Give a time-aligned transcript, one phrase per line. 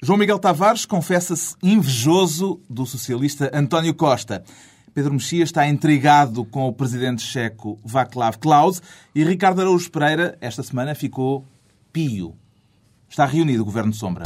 [0.00, 4.44] João Miguel Tavares confessa-se invejoso do socialista António Costa.
[4.94, 8.80] Pedro Mexia está intrigado com o presidente checo Václav Klaus
[9.12, 11.44] e Ricardo Araújo Pereira, esta semana, ficou
[11.92, 12.32] pio.
[13.08, 14.22] Está reunido o Governo Sombra.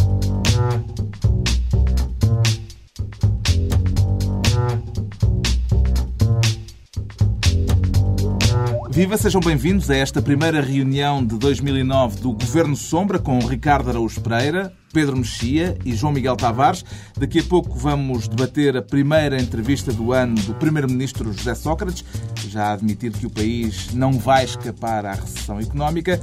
[8.93, 14.21] Viva, sejam bem-vindos a esta primeira reunião de 2009 do Governo Sombra com Ricardo Araújo
[14.21, 16.85] Pereira, Pedro Mexia e João Miguel Tavares.
[17.17, 22.05] Daqui a pouco vamos debater a primeira entrevista do ano do Primeiro-Ministro José Sócrates,
[22.47, 26.21] já a admitir que o país não vai escapar à recessão económica.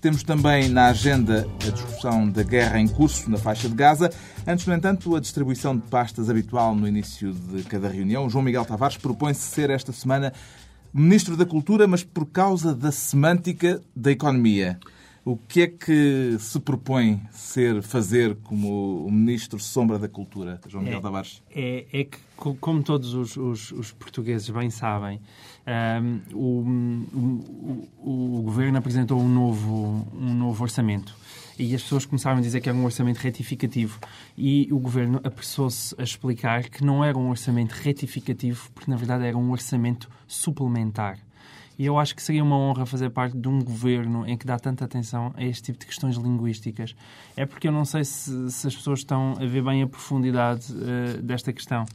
[0.00, 4.10] Temos também na agenda a discussão da guerra em curso na faixa de Gaza.
[4.46, 8.30] Antes, no entanto, a distribuição de pastas habitual no início de cada reunião.
[8.30, 10.32] João Miguel Tavares propõe-se ser esta semana
[10.92, 14.78] Ministro da Cultura, mas por causa da semântica da economia.
[15.24, 20.82] O que é que se propõe ser, fazer como o Ministro Sombra da Cultura, João
[20.82, 21.42] Miguel é, Tavares?
[21.54, 25.20] É, é, que, como todos os, os, os portugueses bem sabem,
[25.66, 31.14] um, o, o, o, Governo apresentou um novo, um novo orçamento
[31.58, 33.98] e as pessoas começaram a dizer que era um orçamento retificativo
[34.36, 39.24] e o governo apressou-se a explicar que não era um orçamento retificativo porque na verdade
[39.24, 41.18] era um orçamento suplementar.
[41.78, 44.58] E eu acho que seria uma honra fazer parte de um governo em que dá
[44.58, 46.96] tanta atenção a este tipo de questões linguísticas.
[47.36, 50.72] É porque eu não sei se, se as pessoas estão a ver bem a profundidade
[50.72, 51.86] uh, desta questão.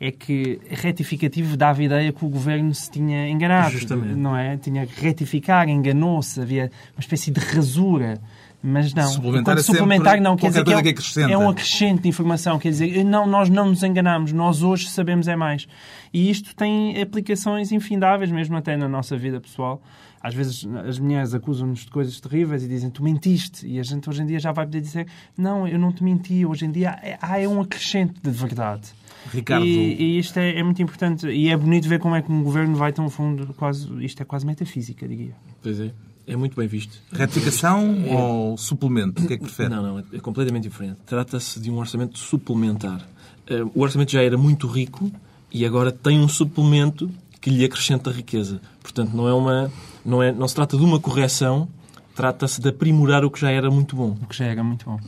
[0.00, 3.70] É que retificativo dava a ideia que o governo se tinha enganado.
[3.70, 4.16] Justamente.
[4.16, 4.56] Não é?
[4.56, 8.20] Tinha que retificar, enganou-se, havia uma espécie de rasura.
[8.62, 9.06] Mas não.
[9.06, 12.58] Suplementar, é suplementar não quer dizer que é, que é, um acrescente de informação.
[12.58, 15.68] Quer dizer, não, nós não nos enganamos, nós hoje sabemos é mais.
[16.12, 19.80] E isto tem aplicações infindáveis, mesmo até na nossa vida pessoal.
[20.20, 23.64] Às vezes as mulheres acusam-nos de coisas terríveis e dizem tu mentiste.
[23.64, 26.44] E a gente hoje em dia já vai poder dizer não, eu não te menti.
[26.44, 28.88] Hoje em dia há é um acrescente de verdade.
[29.32, 29.64] Ricardo...
[29.64, 31.28] E, e isto é, é, muito importante.
[31.28, 33.54] E é bonito ver como é que um governo vai tão fundo.
[33.54, 35.36] Quase, isto é quase metafísica, diria.
[35.62, 35.92] Pois é.
[36.28, 36.98] É muito bem visto.
[37.10, 38.14] Retificação é...
[38.14, 39.22] ou suplemento?
[39.22, 39.70] O que é que prefere?
[39.70, 40.98] Não, não, é completamente diferente.
[41.06, 43.08] Trata-se de um orçamento suplementar.
[43.46, 45.10] Eh, o orçamento já era muito rico
[45.50, 48.60] e agora tem um suplemento que lhe acrescenta riqueza.
[48.82, 49.72] Portanto, não é uma,
[50.04, 51.66] não é, não se trata de uma correção,
[52.14, 54.14] trata-se de aprimorar o que já era muito bom.
[54.22, 55.00] O que já era muito bom.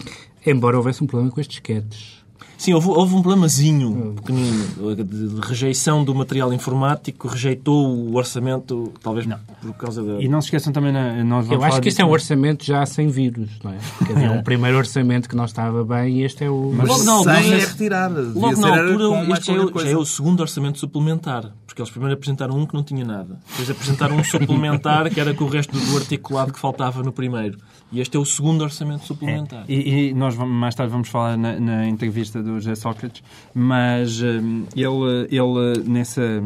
[0.47, 2.20] Embora houvesse um problema com estes disquetes.
[2.61, 4.67] Sim, houve, houve um problemazinho pequenino
[5.03, 9.39] de, rejeição do material informático, rejeitou o orçamento, talvez não.
[9.63, 10.21] por causa da.
[10.21, 10.93] E não se esqueçam também,
[11.25, 13.79] nós Eu acho que este é um orçamento já sem vírus, não é?
[14.07, 16.71] Quer dizer, é um primeiro orçamento que não estava bem e este é o.
[16.77, 18.11] Mas logo na altura, sem é retirar.
[18.11, 21.55] Logo na altura, este é, já é o segundo orçamento suplementar.
[21.67, 23.41] Porque eles primeiro apresentaram um que não tinha nada.
[23.49, 27.59] Depois apresentaram um suplementar que era com o resto do articulado que faltava no primeiro.
[27.93, 29.65] E este é o segundo orçamento suplementar.
[29.69, 29.73] É.
[29.73, 34.65] E, e, nós mais tarde vamos falar na, na entrevista do José Sócrates, mas um,
[34.77, 36.43] ele, ele nessa,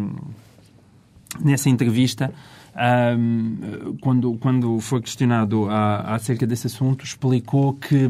[1.40, 2.32] nessa entrevista
[2.74, 8.08] um, quando, quando foi questionado a, acerca desse assunto, explicou que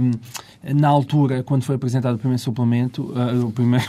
[0.74, 3.84] na altura, quando foi apresentado o primeiro suplemento, uh, o primeiro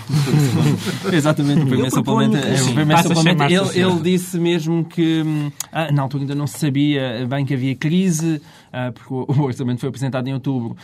[1.13, 6.01] exatamente o primeiro suplemento, é, o primeiro suplemento ele, ele, disse mesmo que uh, na
[6.01, 8.41] altura ainda não se sabia bem que havia crise,
[8.93, 10.75] porque o, orçamento foi apresentado em outubro.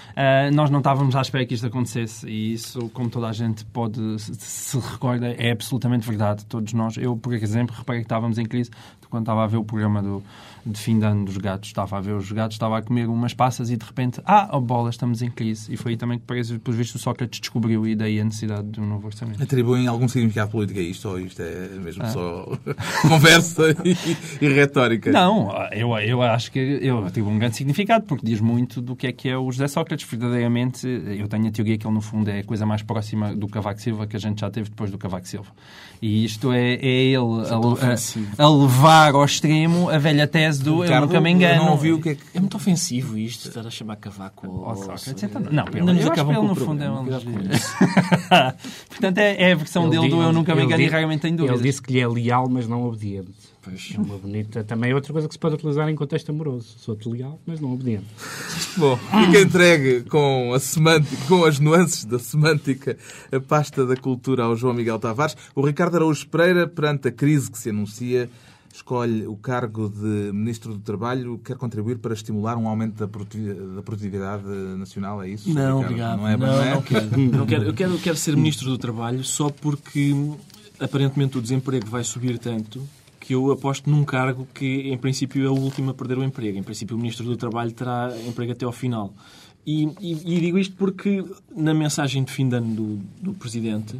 [0.53, 4.19] nós não estávamos à espera que isto acontecesse e isso, como toda a gente pode
[4.19, 6.45] se recorda, é absolutamente verdade.
[6.45, 8.71] Todos nós, eu por exemplo, reparei que estávamos em crise
[9.11, 10.23] quando estava a ver o programa do,
[10.65, 13.33] de fim de ano dos gatos, estava a ver os gatos, estava a comer umas
[13.33, 15.73] passas e de repente, ah, oh bola, estamos em crise.
[15.73, 18.67] E foi aí também que, parece, pelos vistos, o Sócrates descobriu e daí a necessidade
[18.67, 19.41] de um novo orçamento.
[19.41, 22.09] Atribuem algum significado político a isto ou isto é mesmo ah.
[22.09, 22.57] só
[23.07, 25.11] conversa e, e, retórica?
[25.11, 29.07] Não, eu, eu acho que eu atribuo um grande significado porque diz muito do que
[29.07, 30.07] é que é o José Sócrates.
[30.09, 33.47] Verdadeiramente, eu tenho a teoria que ele, no fundo, é a coisa mais próxima do
[33.47, 35.49] Cavaco Silva que a gente já teve depois do Cavaco Silva.
[36.01, 40.81] E isto é, é ele a, a, a levar ao extremo a velha tese do
[40.81, 41.65] Ricardo, eu nunca me engano.
[41.65, 42.21] Não ouvi o que é, que...
[42.33, 45.23] é muito ofensivo isto, estar a chamar Cavaco Sócrates.
[45.23, 47.05] Então, não, pelo menos acabam com no fundo é um
[48.89, 51.37] Portanto, é, é a versão ele dele do eu nunca me engano e raramente tenho
[51.37, 51.59] dúvidas.
[51.59, 53.51] Ele disse que lhe é leal, mas não obediente.
[53.61, 53.93] Pois.
[53.95, 54.63] É uma bonita.
[54.63, 56.75] Também é outra coisa que se pode utilizar em contexto amoroso.
[56.79, 58.07] Sou-te leal, mas não obediente.
[58.75, 62.97] Bom, fica entregue com, a semântica, com as nuances da semântica
[63.31, 65.37] a pasta da cultura ao João Miguel Tavares.
[65.53, 68.29] O Ricardo Araújo Pereira, perante a crise que se anuncia,
[68.75, 74.43] escolhe o cargo de Ministro do Trabalho, quer contribuir para estimular um aumento da produtividade
[74.77, 75.53] nacional, é isso?
[75.53, 76.17] Não, obrigado.
[76.17, 76.73] Não, é, não, não, é?
[76.75, 77.17] não quero.
[77.17, 77.63] não quero.
[77.65, 80.13] Eu quero, quero ser Ministro do Trabalho só porque
[80.79, 82.81] aparentemente o desemprego vai subir tanto
[83.19, 86.57] que eu aposto num cargo que, em princípio, é o último a perder o emprego.
[86.57, 89.13] Em princípio, o Ministro do Trabalho terá emprego até ao final.
[89.65, 91.23] E, e, e, digo isto porque
[91.55, 93.95] na mensagem de fim de ano do, do Presidente,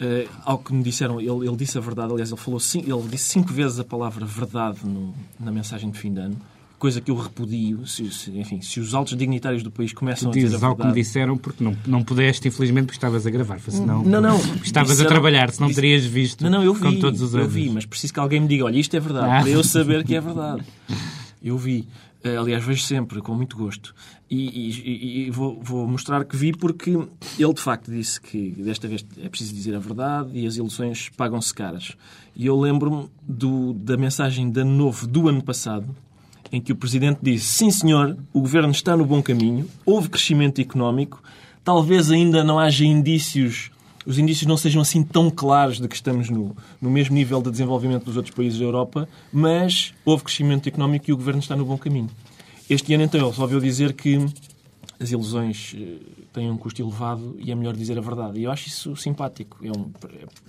[0.00, 3.24] uh, ao que me disseram, ele, ele, disse a verdade, aliás, ele, falou ele disse
[3.24, 6.36] cinco vezes a palavra verdade no, na mensagem de fim de ano,
[6.78, 7.86] coisa que eu repudio.
[7.86, 10.64] Se, se, enfim, se os altos dignitários do país começam tu a dizer a verdade...
[10.66, 13.60] algo que me disseram porque não, não pudeste, infelizmente, porque estavas a gravar.
[13.60, 14.36] Senão, não, não.
[14.64, 17.34] Estavas disseram, a trabalhar, se não terias visto não, não, eu vi, como todos os
[17.34, 17.46] anos.
[17.46, 19.40] Eu vi, mas preciso que alguém me diga, olha, isto é verdade, ah.
[19.42, 20.64] para eu saber que é verdade.
[21.42, 21.88] Eu vi.
[22.22, 23.94] Eh, aliás, vejo sempre, com muito gosto.
[24.30, 26.90] E, e, e vou, vou, mostrar que vi porque
[27.38, 31.08] ele, de facto, disse que desta vez é preciso dizer a verdade e as ilusões
[31.16, 31.96] pagam-se caras.
[32.36, 33.08] E eu lembro-me
[33.74, 35.94] da mensagem de ano novo do ano passado,
[36.52, 40.60] em que o Presidente disse sim, senhor, o Governo está no bom caminho, houve crescimento
[40.60, 41.22] económico,
[41.64, 43.70] talvez ainda não haja indícios
[44.10, 47.48] os indícios não sejam assim tão claros de que estamos no, no mesmo nível de
[47.48, 51.64] desenvolvimento dos outros países da Europa, mas houve crescimento económico e o governo está no
[51.64, 52.10] bom caminho.
[52.68, 54.18] Este ano, então, ele resolveu dizer que
[55.00, 55.96] as ilusões eh,
[56.30, 58.38] têm um custo elevado e é melhor dizer a verdade.
[58.38, 59.56] E eu acho isso simpático.
[59.64, 59.90] É um,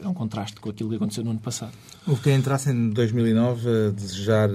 [0.04, 1.72] é um contraste com aquilo que aconteceu no ano passado.
[2.06, 4.50] Houve quem entrasse em 2009 a desejar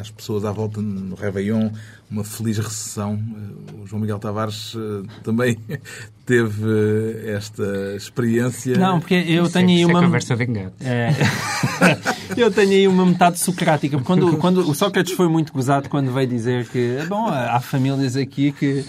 [0.00, 1.70] às pessoas à volta no Réveillon
[2.08, 3.18] uma feliz recessão.
[3.82, 5.58] O João Miguel Tavares eh, também
[6.24, 8.76] teve esta experiência.
[8.76, 9.98] Não, porque eu isso tenho é, aí uma.
[9.98, 10.72] É conversa de engano.
[10.80, 11.10] É...
[12.36, 13.98] eu tenho aí uma metade socrática.
[13.98, 18.52] Quando, quando o Sócrates foi muito gozado quando veio dizer que, bom, há famílias aqui
[18.52, 18.84] que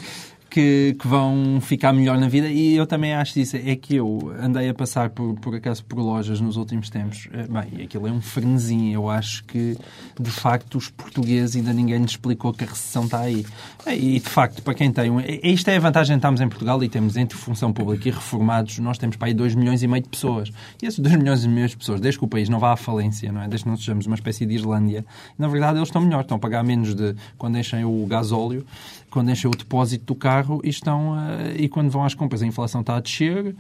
[0.54, 3.58] que, que, vão ficar melhor na vida e eu também acho isso.
[3.58, 7.28] É que eu andei a passar por, por acaso por lojas nos últimos tempos.
[7.34, 8.94] Eh, bem, aquilo é um frenesim.
[8.94, 9.76] Eu acho que,
[10.20, 13.44] de facto, os portugueses ainda ninguém lhes explicou que a recessão está aí.
[13.88, 15.10] E, de facto, para quem tem...
[15.10, 18.12] Um, isto é a vantagem de estarmos em Portugal e temos entre função pública e
[18.12, 20.52] reformados, nós temos para aí 2 milhões e meio de pessoas.
[20.84, 22.78] E esses 2 milhões e meio de pessoas, desde que o país não vá à
[22.78, 23.48] falência, não é?
[23.48, 25.04] desde que não sejamos uma espécie de Islândia,
[25.36, 28.64] na verdade eles estão melhor, estão a pagar menos de quando enchem o gasóleo
[29.13, 32.48] quando enchem o depósito do carro e, estão, uh, e quando vão às compras a
[32.48, 33.56] inflação está a descer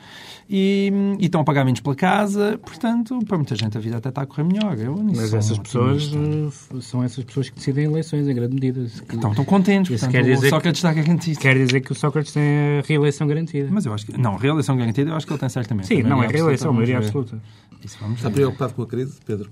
[0.49, 2.59] e, e, estão a pagar menos pela casa.
[2.65, 4.75] Portanto, para muita gente a vida até está a correr melhor.
[4.79, 8.83] Eu, Mas essas pessoas uh, são essas pessoas que decidem eleições em grande medida.
[9.07, 9.91] Que, então estão contentes.
[9.91, 11.39] Portanto, quer dizer o Sócrates está garantido.
[11.39, 12.43] Quer dizer que o Sócrates tem
[12.79, 13.69] a reeleição garantida.
[13.71, 14.19] Mas eu acho que...
[14.19, 15.87] Não, reeleição garantida eu acho que ele tem certamente.
[15.87, 17.39] Sim, não é reeleição, a maioria absoluta.
[17.83, 19.51] Está preocupado com a crise, Pedro?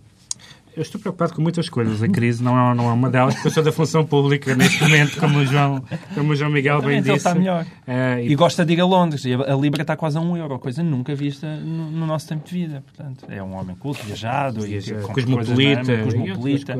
[0.75, 2.01] Eu estou preocupado com muitas coisas.
[2.01, 4.81] A crise não é, não é uma delas, porque eu sou da função pública neste
[4.81, 5.83] momento, como o João,
[6.15, 7.09] como o João Miguel bem disse.
[7.09, 7.65] Ele está melhor.
[7.65, 8.31] Uh, e...
[8.31, 8.35] e...
[8.35, 9.23] gosta de ir a Londres.
[9.25, 12.53] A Libra está quase a um euro, coisa nunca vista no, no nosso tempo de
[12.53, 12.83] vida.
[12.85, 16.77] Portanto, é um homem culto, viajado, e, e cosmopolita, cosmopolita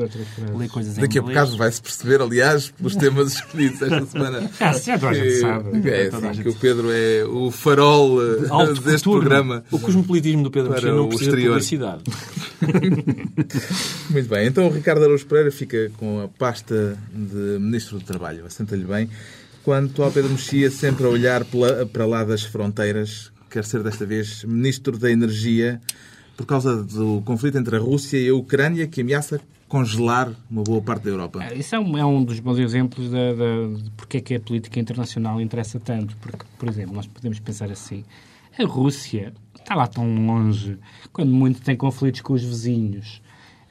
[0.56, 4.50] lê coisas Daqui a bocado vai-se perceber, aliás, pelos temas escolhidos esta semana.
[4.58, 5.90] Ah, sim, a gente sabe.
[5.90, 8.18] É, sim, que o Pedro é o farol
[8.48, 9.64] Alto deste programa.
[9.70, 11.60] O cosmopolitismo do Pedro para não precisa exterior.
[11.60, 12.02] de publicidade.
[14.10, 18.46] Muito bem, então o Ricardo Araújo Pereira fica com a pasta de Ministro do Trabalho.
[18.46, 19.08] Assenta-lhe bem.
[19.64, 21.44] Quanto ao Pedro Mexia, sempre a olhar
[21.92, 25.80] para lá das fronteiras, quer ser desta vez Ministro da Energia,
[26.36, 30.82] por causa do conflito entre a Rússia e a Ucrânia, que ameaça congelar uma boa
[30.82, 31.42] parte da Europa.
[31.42, 34.40] É, isso é um, é um dos bons exemplos de, de porque é que a
[34.40, 36.14] política internacional interessa tanto.
[36.18, 38.04] Porque, por exemplo, nós podemos pensar assim,
[38.58, 39.32] a Rússia
[39.62, 40.78] está lá tão longe,
[41.12, 43.22] quando muito tem conflitos com os vizinhos.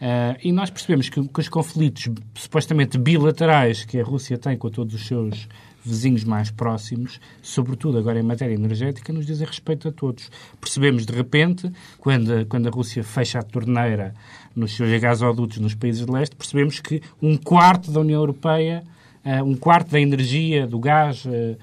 [0.01, 4.67] Uh, e nós percebemos que, que, os conflitos supostamente bilaterais que a Rússia tem com
[4.67, 5.47] todos os seus
[5.83, 10.31] vizinhos mais próximos, sobretudo agora em matéria energética, nos dizem respeito a todos.
[10.59, 14.15] Percebemos de repente, quando, quando a Rússia fecha a torneira
[14.55, 18.83] nos seus gasodutos nos países de leste, percebemos que um quarto da União Europeia,
[19.23, 21.25] uh, um quarto da energia, do gás.
[21.25, 21.57] Uh,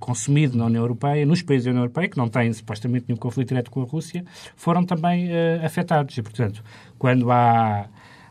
[0.00, 3.48] consumido na União Europeia, nos países da União Europeia, que não têm supostamente nenhum conflito
[3.48, 4.24] direto com a Rússia,
[4.56, 6.16] foram também uh, afetados.
[6.18, 6.62] E, portanto,
[6.98, 7.86] quando há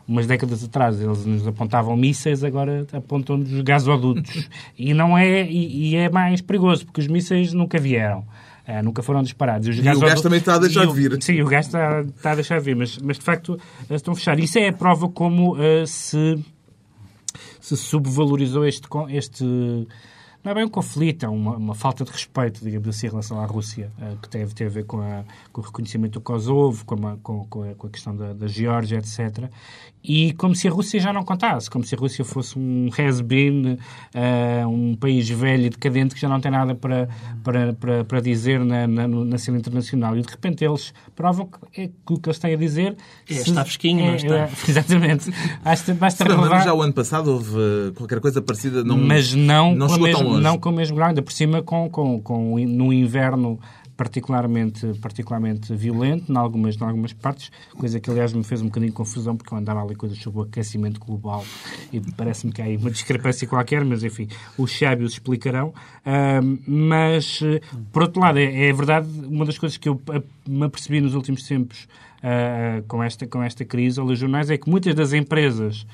[0.06, 4.48] umas décadas atrás eles nos apontavam mísseis, agora apontam-nos gasodutos.
[4.78, 8.26] e não é e, e, é mais perigoso, porque os mísseis nunca vieram.
[8.68, 9.68] Uh, nunca foram disparados.
[9.68, 11.22] Os e o gás também está a deixar de vir.
[11.22, 13.58] Sim, o gás está, está a deixar de vir, mas, mas de facto
[13.90, 14.38] estão a fechar.
[14.38, 16.38] Isso é a prova como uh, se,
[17.60, 19.86] se subvalorizou este, este
[20.44, 23.40] não é bem um conflito, é uma, uma, falta de respeito, digamos assim, em relação
[23.40, 26.84] à Rússia, uh, que teve, teve a ver com, a, com, o reconhecimento do Kosovo,
[26.84, 29.48] com, a, com, com, a, com a questão da, da Geórgia, etc.
[30.06, 33.78] E como se a Rússia já não contasse, como se a Rússia fosse um has-been,
[34.14, 37.08] uh, um país velho e decadente que já não tem nada para,
[37.42, 40.14] para, para, para dizer na, na, na, cena internacional.
[40.14, 42.94] E de repente eles provam que, é, que o que eles têm a dizer.
[43.26, 44.34] É, se, está fresquinho, é, não está?
[44.34, 45.32] É, exatamente.
[45.64, 46.64] Basta, basta relevar...
[46.64, 50.28] Já o ano passado houve qualquer coisa parecida, não, mas não, não chegou mesmo, tão
[50.28, 50.33] longe.
[50.40, 53.58] Não com o mesmo grau, ainda por cima com, com, com, no inverno
[53.96, 58.90] particularmente, particularmente violento em algumas, em algumas partes, coisa que aliás me fez um bocadinho
[58.90, 61.44] de confusão porque eu andava ali coisas sobre o aquecimento global
[61.92, 65.68] e parece-me que há aí uma discrepância qualquer, mas enfim, os sábios explicarão.
[65.68, 67.40] Uh, mas,
[67.92, 70.00] por outro lado, é, é, verdade, uma das coisas que eu
[70.46, 71.86] me apercebi nos últimos tempos
[72.18, 75.86] uh, com, esta, com esta crise, aos jornais, é que muitas das empresas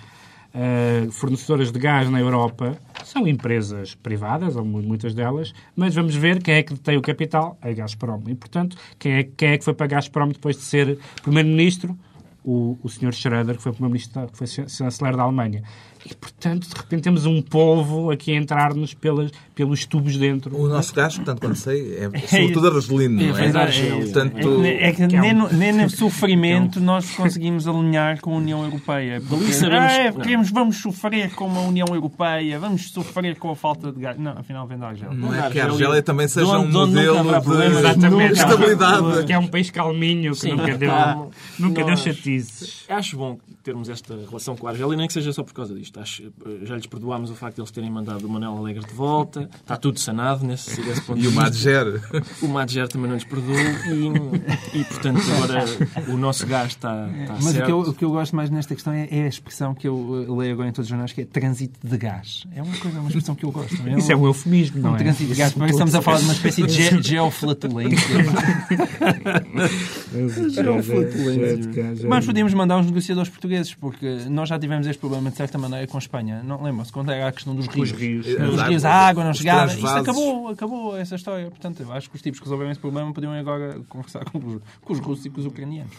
[0.54, 6.42] uh, fornecedoras de gás na Europa são empresas privadas, ou muitas delas, mas vamos ver
[6.42, 8.22] quem é que tem o capital, a Gazprom.
[8.26, 11.96] E, portanto, quem é, quem é que foi para a Gazprom depois de ser Primeiro-Ministro?
[12.42, 13.12] O, o Sr.
[13.12, 15.62] Schroeder, que foi Primeiro-Ministro, que foi chanceler da Alemanha.
[16.04, 20.56] E, portanto, de repente temos um polvo aqui a entrar-nos pelas, pelos tubos dentro.
[20.56, 23.46] O nosso gás, portanto, quando sei, é sobretudo argelino, não é?
[23.46, 24.64] é, portanto...
[24.64, 29.20] é que, nem, no, nem no sofrimento nós conseguimos alinhar com a União Europeia.
[29.28, 33.92] Porque, sabemos, ah, queremos, vamos sofrer com a União Europeia, vamos sofrer com a falta
[33.92, 34.18] de gás.
[34.18, 35.14] Não, afinal vem da Argélia.
[35.14, 39.26] Não é que a Argélia também seja um modelo de estabilidade.
[39.26, 42.84] Que é um país calminho, que Sim, nunca deu, nunca deu chatices.
[42.88, 45.89] Acho bom termos esta relação com a Argélia, nem que seja só por causa disto.
[45.96, 48.94] Acho, eh, já lhes perdoámos o facto de eles terem mandado o Manel Alegre de
[48.94, 49.48] volta.
[49.60, 52.00] Está tudo sanado nesse, nesse ponto E o Madger.
[52.42, 53.56] O Madger também não lhes perdoou.
[53.56, 55.64] E, e, portanto, agora
[56.08, 57.62] o nosso gás está, está Mas certo.
[57.62, 59.88] O, que eu, o que eu gosto mais nesta questão é, é, a expressão que
[59.88, 62.46] eu eh, leio agora em todos os jornais, que é trânsito de gás.
[62.54, 63.76] É uma coisa, uma expressão que eu gosto.
[63.86, 64.98] É Isso é um eufemismo, não um é?
[64.98, 65.54] trânsito de gás.
[65.56, 67.98] Estamos a falar de uma espécie de ge geoflatulência.
[70.50, 72.08] geoflatulência.
[72.08, 75.79] Mas podíamos mandar os negociadores portugueses, porque nós já tivemos este problema de certa maneira
[75.86, 76.42] com a Espanha.
[76.42, 77.90] Não lembram-se quando era a questão dos rios.
[77.90, 79.72] Os rios, os rios a água não chegava.
[79.72, 81.48] Isto acabou, acabou essa história.
[81.50, 84.62] Portanto, eu acho que os tipos que resolveram esse problema podiam agora conversar com os,
[84.82, 85.92] com os russos e com os ucranianos.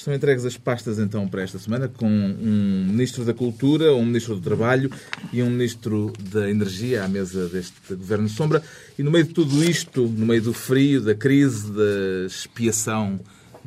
[0.00, 4.34] Estão entregues as pastas então para esta semana com um Ministro da Cultura, um Ministro
[4.34, 4.90] do Trabalho
[5.30, 8.62] e um Ministro da Energia à mesa deste Governo Sombra.
[8.98, 13.20] E no meio de tudo isto, no meio do frio, da crise, da expiação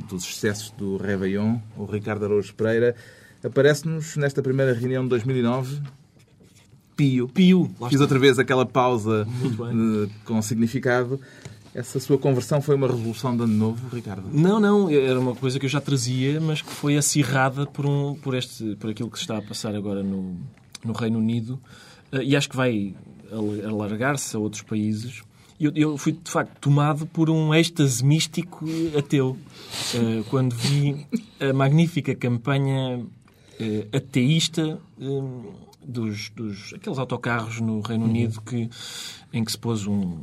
[0.09, 2.95] dos excessos do Réveillon, o Ricardo Araújo Pereira
[3.43, 5.81] aparece-nos nesta primeira reunião de 2009
[6.95, 7.27] Pio.
[7.27, 7.69] Pio.
[7.89, 9.27] Fiz outra vez aquela pausa
[10.25, 11.19] com significado.
[11.73, 14.29] Essa sua conversão foi uma revolução de ano novo, Ricardo?
[14.31, 14.89] Não, não.
[14.89, 18.75] Era uma coisa que eu já trazia, mas que foi acirrada por, um, por, este,
[18.75, 20.37] por aquilo que se está a passar agora no,
[20.85, 21.59] no Reino Unido.
[22.11, 22.93] E acho que vai
[23.65, 25.23] alargar-se a outros países.
[25.59, 29.35] Eu, eu fui, de facto, tomado por um êxtase místico ateu.
[30.29, 31.07] Quando vi
[31.39, 33.03] a magnífica campanha
[33.95, 34.79] ateísta
[35.85, 38.69] dos, dos aqueles autocarros no Reino Unido que,
[39.31, 40.19] em que se pôs um,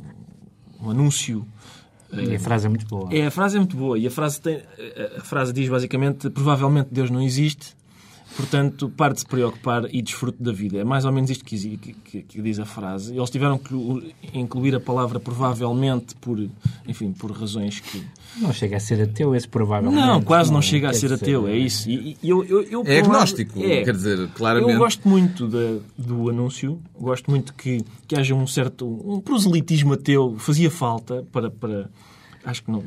[0.81, 1.45] um anúncio.
[2.11, 3.13] E a frase é muito boa.
[3.13, 3.97] É, a frase é muito boa.
[3.97, 4.61] E a frase, tem,
[5.17, 7.75] a frase diz basicamente: provavelmente Deus não existe,
[8.35, 10.79] Portanto, pare de se preocupar e desfrute da vida.
[10.79, 13.15] É mais ou menos isto que, que, que, diz a frase.
[13.15, 13.73] Eles tiveram que
[14.33, 16.39] incluir a palavra provavelmente por,
[16.87, 18.01] enfim, por razões que...
[18.37, 19.99] Não chega a ser ateu esse provavelmente.
[19.99, 21.89] Não, quase não, não chega a ser ateu, é isso.
[21.89, 24.71] E, e eu, eu, eu, é agnóstico, é, quer dizer, claramente.
[24.71, 28.87] Eu gosto muito de, do anúncio, gosto muito que, que haja um certo...
[28.87, 31.49] um proselitismo ateu, fazia falta para...
[31.51, 31.89] para
[32.45, 32.83] acho que não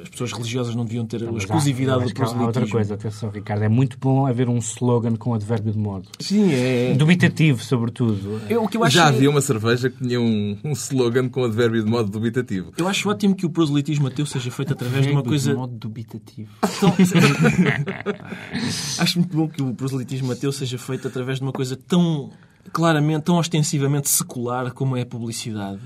[0.00, 2.46] as pessoas religiosas não deviam ter a exclusividade do proselitismo.
[2.46, 3.62] Outra coisa, atenção, Ricardo.
[3.62, 6.08] É muito bom haver um slogan com advérbio de modo.
[6.20, 6.94] Sim, é...
[6.94, 8.40] Dubitativo, sobretudo.
[8.48, 11.44] Eu, o que eu acho Já havia uma cerveja que tinha um, um slogan com
[11.44, 12.72] advérbio de modo dubitativo.
[12.76, 15.50] Eu acho ótimo que o proselitismo ateu seja feito através de uma coisa...
[15.50, 16.50] de modo dubitativo.
[16.76, 16.94] Então...
[18.98, 22.30] acho muito bom que o proselitismo ateu seja feito através de uma coisa tão
[22.72, 25.80] claramente, tão ostensivamente secular como é a publicidade.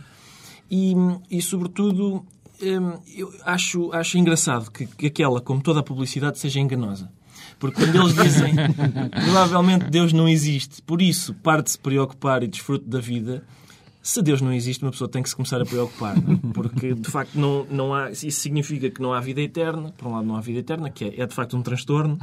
[0.70, 0.94] E,
[1.30, 2.24] e sobretudo,
[2.62, 7.10] Hum, eu acho, acho engraçado que, que aquela, como toda a publicidade, seja enganosa.
[7.58, 8.54] Porque quando eles dizem
[9.24, 13.44] provavelmente Deus não existe, por isso pare de se preocupar e desfrute da vida,
[14.06, 16.16] se Deus não existe, uma pessoa tem que se começar a preocupar.
[16.16, 16.20] É?
[16.54, 19.92] Porque de facto não, não há, isso significa que não há vida eterna.
[19.98, 22.16] Por um lado, não há vida eterna, que é, é de facto um transtorno.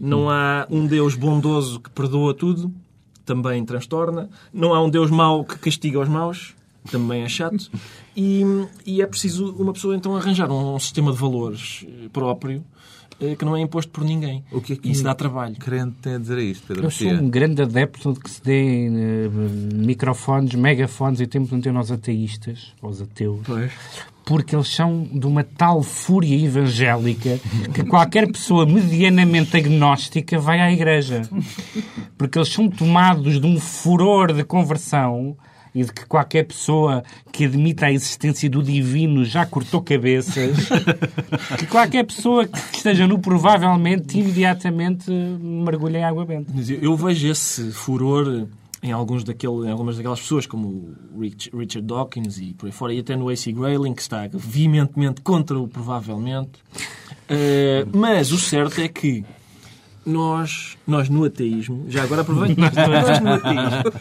[0.00, 2.72] Não há um Deus bondoso que perdoa tudo,
[3.26, 4.30] também transtorna.
[4.54, 6.54] Não há um Deus mau que castiga os maus,
[6.90, 7.70] também é chato.
[8.20, 8.42] E,
[8.84, 12.64] e é preciso uma pessoa então arranjar um, um sistema de valores eh, próprio
[13.20, 14.44] eh, que não é imposto por ninguém.
[14.50, 15.54] O que é que isso dá trabalho.
[15.54, 18.42] crente tem a dizer a isto, Pedro Eu sou um grande adepto de que se
[18.42, 23.38] dê uh, microfones, megafones e temos de ter nós ateístas, os ateus.
[23.46, 23.70] Pois.
[24.26, 27.38] Porque eles são de uma tal fúria evangélica
[27.72, 31.22] que qualquer pessoa medianamente agnóstica vai à igreja.
[32.18, 35.36] Porque eles são tomados de um furor de conversão
[35.80, 40.56] e de que qualquer pessoa que admita a existência do divino já cortou cabeças,
[41.58, 46.52] que qualquer pessoa que esteja no provavelmente imediatamente mergulha em água benta.
[46.80, 48.46] Eu vejo esse furor
[48.82, 52.72] em, alguns daquele, em algumas daquelas pessoas, como o Rich- Richard Dawkins e por aí
[52.72, 56.52] fora, e até no AC Grayling, que está veementemente contra o provavelmente.
[57.28, 59.24] Eh, mas o certo é que
[60.08, 62.72] nós, nós no ateísmo, já agora aproveito, nós
[63.20, 63.92] no ateísmo,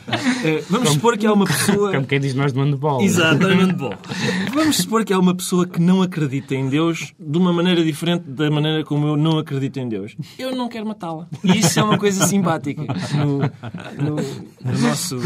[0.44, 1.92] eh, vamos supor que há uma pessoa.
[1.92, 3.02] Como quem diz nós de handball.
[3.02, 3.94] Exatamente bom.
[4.54, 8.24] Vamos supor que há uma pessoa que não acredita em Deus de uma maneira diferente
[8.28, 10.16] da maneira como eu não acredito em Deus.
[10.40, 11.28] Eu não quero matá-la.
[11.44, 12.82] E isso é uma coisa simpática
[13.16, 14.16] no, no-
[14.64, 15.18] no nosso.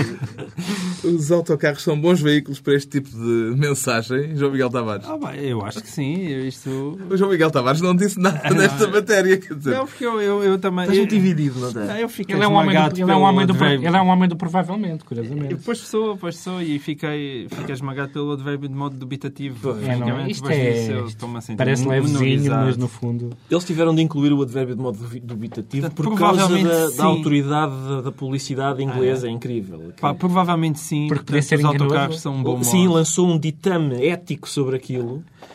[1.04, 5.06] Os autocarros são bons veículos para este tipo de mensagem, João Miguel Tavares.
[5.08, 6.28] Ah, bem, eu acho que sim.
[6.28, 7.00] Eu Isto...
[7.10, 9.38] O João Miguel Tavares não disse nada nesta matéria.
[9.38, 10.84] Quer dizer, Não, porque eu, eu, eu também.
[10.86, 13.46] Estás muito dividido, não eu fiquei Ele é um homem do, ele é um homem
[13.46, 15.56] do, ele é um homem do provavelmente, E curiosamente.
[15.56, 19.78] Depois sou, depois sou e fiquei, fiquei esmagado pelo advérbio de modo dubitativo.
[19.82, 23.30] É, não, isto disso é, eu estou-me a sentir parece levezinho, mas no fundo...
[23.50, 27.74] Eles tiveram de incluir o advérbio de modo dubitativo Portanto, por causa da, da autoridade
[27.88, 29.28] da, da publicidade inglesa.
[29.28, 29.94] É incrível.
[30.00, 32.96] Pá, provavelmente sim, Porque porque os autocarros são um bom Sim, modo.
[32.96, 35.46] lançou um ditame ético sobre aquilo, eh,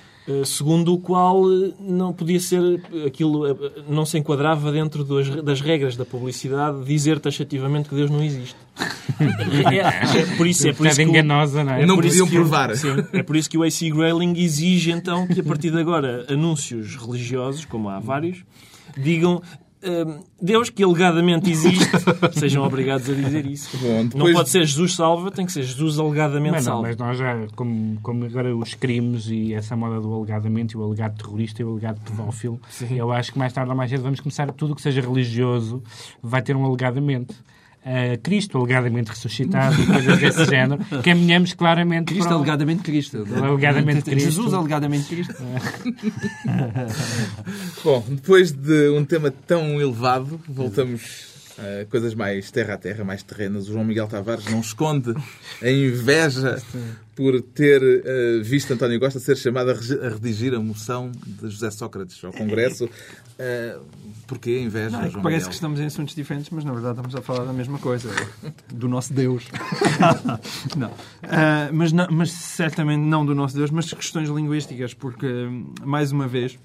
[0.45, 2.61] segundo o qual eh, não podia ser
[3.07, 3.55] aquilo, eh,
[3.89, 8.57] não se enquadrava dentro das, regras da publicidade dizer taxativamente que Deus não existe.
[9.19, 11.87] É, é por isso, é por isso Bocado que o- enganosa, não é?
[11.87, 12.77] Não por isso podiam o- provar.
[12.77, 16.27] sim, é por isso que o AC Grayling exige então que a partir de agora
[16.29, 18.45] anúncios religiosos, como há vários,
[18.97, 19.41] digam
[20.41, 21.87] Deus que alegadamente existe,
[22.39, 23.77] sejam obrigados a dizer isso.
[23.79, 26.89] Bom, Não depois- pode ser Jesus salva, tem que ser Jesus alegadamente Mas, não, salva.
[26.89, 30.83] mas nós já, como, como agora os crimes e essa moda do alegadamente, e o
[30.85, 34.21] alegado terrorista e o alegado pedófilo, eu acho que mais tarde ou mais cedo vamos
[34.21, 35.83] começar tudo o que seja religioso
[36.23, 37.35] vai ter um alegadamente.
[37.89, 43.25] Ah, Cristo alegadamente ressuscitado e coisas desse género, caminhamos claramente Cristo, para o- alegadamente Cristo.
[43.41, 44.25] Alegadamente Cristo.
[44.27, 45.35] Jesus, alegadamente Cristo.
[47.85, 51.26] Bom, depois de um tema tão elevado, voltamos
[51.59, 53.69] a coisas mais terra a terra, mais terrenas.
[53.69, 55.15] O João Miguel Tavares não esconde
[55.63, 56.63] a inveja
[57.15, 61.71] por ter eh, visto António Costa ser chamado a a redigir a moção de José
[61.71, 62.85] Sócrates ao Congresso.
[62.85, 63.83] Uh,
[64.27, 65.49] porquê a inveja, Não, é que João parece Miguel?
[65.51, 68.09] que estamos em assuntos diferentes, mas na verdade estamos a falar da mesma coisa.
[68.73, 69.45] Do nosso Deus.
[70.77, 70.91] não.
[71.23, 75.27] Ah, mas, não- mas certamente não do nosso Deus, mas questões linguísticas, porque,
[75.85, 76.59] mais uma vez,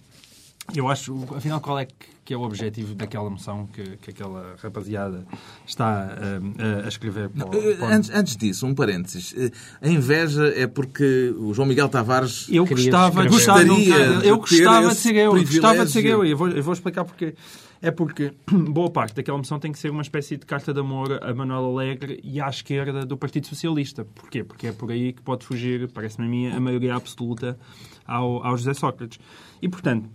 [0.76, 5.26] eu acho, afinal, qual é que, é o objetivo daquela moção que, que aquela rapaziada
[5.68, 9.36] está ah, a escrever para, para Antes, antes disso, um parênteses.
[9.82, 14.96] A inveja é porque o João Miguel Tavares Eu gostava, Gostaria de eu gostava de
[14.96, 17.36] ser eu, gostava de ser eu, e eu vou, eu vou explicar porque.
[17.84, 21.20] É porque boa parte daquela moção tem que ser uma espécie de carta de amor
[21.24, 24.06] a Manuel Alegre e à esquerda do Partido Socialista.
[24.06, 24.44] Porquê?
[24.44, 27.58] Porque é por aí que pode fugir, parece-me a mim, a maioria absoluta
[28.06, 29.20] ao, ao José Sócrates.
[29.62, 30.08] E, portanto,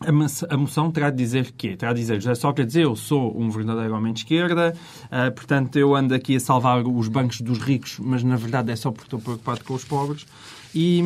[0.00, 3.38] a mo- a moção terá de dizer que Terá de dizer, José Sócrates, eu sou
[3.40, 4.74] um verdadeiro homem de esquerda,
[5.10, 8.76] ah, portanto eu ando aqui a salvar os bancos dos ricos, mas na verdade é
[8.76, 10.26] só porque estou preocupado com os pobres.
[10.74, 11.02] E,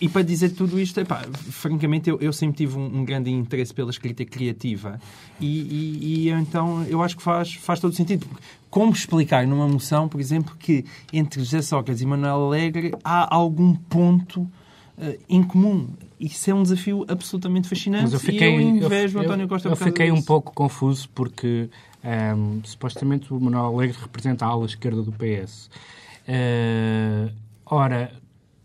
[0.00, 3.74] e para dizer tudo isto, epá, francamente, eu, eu sempre tive um, um grande interesse
[3.74, 5.00] pela escrita criativa.
[5.40, 8.24] E, e- e então eu acho que faz, faz todo sentido.
[8.70, 13.74] Como explicar numa moção, por exemplo, que entre José Sócrates e Manuel Alegre há algum
[13.74, 14.48] ponto
[15.28, 15.88] em comum.
[16.18, 19.68] Isso é um desafio absolutamente fascinante Mas eu fiquei, e eu invejo eu- António Costa
[19.68, 20.26] eu, causa fiquei um disso.
[20.26, 21.70] pouco confuso porque
[22.04, 25.70] ehm, supostamente o Manuel Alegre representa a ala esquerda do PS.
[26.28, 27.30] Eh,
[27.66, 28.12] ora,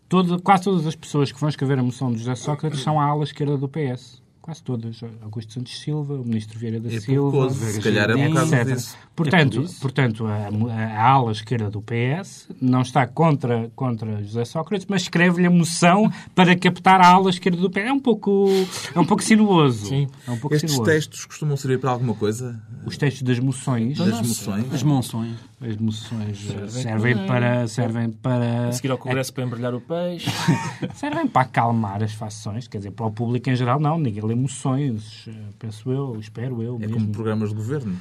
[0.10, 3.06] toda- quase todas as pessoas que vão escrever a moção de José Sócrates são a
[3.06, 4.22] ala esquerda do PS.
[4.46, 5.02] Quase todas.
[5.24, 8.76] Augusto Santos Silva, o Ministro Vieira da É Silva, poucoso, se calhar é um bocado
[8.76, 8.96] disso.
[9.16, 14.86] Portanto, É portanto a, a ala esquerda do PS não está contra, contra José Sócrates,
[14.88, 17.78] mas escreve-lhe a moção para captar a ala esquerda do PS.
[17.88, 18.46] É um pouco,
[18.94, 19.88] é um pouco sinuoso.
[19.88, 20.08] Sim.
[20.28, 20.92] É um pouco Estes sinuoso.
[20.92, 22.62] textos costumam servir para alguma coisa?
[22.86, 24.72] Os textos das moções, Das moções?
[24.72, 25.38] As monções.
[25.60, 30.30] as moções eh, servem para, servem para A seguir ao Congresso para embrulhar o peixe.
[30.94, 34.35] servem para acalmar as fações, quer dizer, para o público em geral não, ninguém lê
[34.36, 36.94] moções, eh, penso eu, espero eu É mesmo.
[36.96, 37.96] como programas de governo.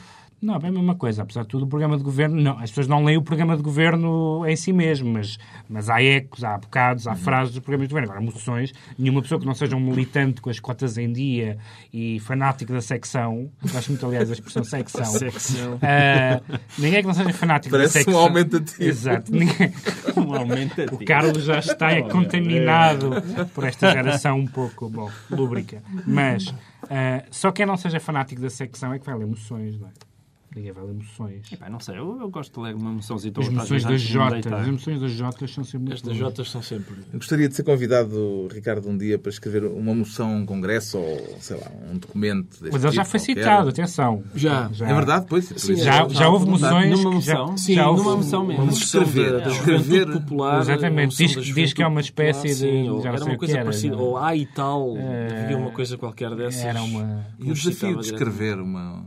[0.45, 1.23] Não, é a mesma coisa.
[1.23, 2.59] Apesar de tudo, o programa de governo, não.
[2.59, 6.45] As pessoas não leem o programa de governo em si mesmo, mas, mas há ecos,
[6.45, 8.13] há bocados, há frases dos programas de governo.
[8.13, 11.57] Agora, moções, nenhuma pessoa que não seja um militante com as cotas em dia
[11.91, 15.05] e fanático da secção, gosto muito, aliás, da expressão secção.
[15.25, 15.79] Secção.
[15.81, 16.43] Ah,
[16.79, 18.21] ninguém que não seja fanático Parece da um secção.
[18.21, 18.83] aumentativo.
[18.83, 19.33] Exato.
[19.33, 19.73] Ninguém...
[20.15, 23.11] Um aumento O Carlos já está é contaminado
[23.55, 25.83] por esta geração um pouco, bom, lúbrica.
[26.07, 26.55] Mas
[26.91, 30.14] ah, só quem não seja fanático da secção é que vai ler moções, não é?
[30.55, 31.53] Ninguém vai ler moções.
[31.53, 33.33] Epá, não sei, eu, eu gosto de ler uma moçãozinha.
[33.37, 34.53] As moções das Jotas.
[34.53, 36.19] As moções das Jotas são sempre muito Estas boas.
[36.19, 36.95] Jotas são sempre.
[37.13, 41.37] Eu gostaria de ser convidado, Ricardo, um dia para escrever uma moção, um congresso ou,
[41.41, 42.51] sei lá, um documento.
[42.61, 43.35] deste Mas ele já tipo foi qualquer.
[43.43, 44.23] citado, atenção.
[44.35, 44.71] Já.
[44.81, 45.45] É verdade, pois.
[45.47, 47.57] Sim, isso- Já, Já já houve moções Numa já, moção?
[47.57, 48.61] Sim, já houve numa moção mesmo.
[48.65, 50.13] Vamos escrever, da- da escrever.
[50.13, 50.61] Popular.
[50.61, 51.17] Exatamente.
[51.17, 53.97] Diz- diz que é uma Popular, espécie de- sim, ou já Era uma coisa parecida.
[53.97, 54.97] Ou há e tal.
[54.97, 55.43] É.
[55.45, 56.65] Havia uma coisa qualquer dessas.
[56.65, 57.27] Era uma...
[57.41, 59.05] E o desafio de escrever uma,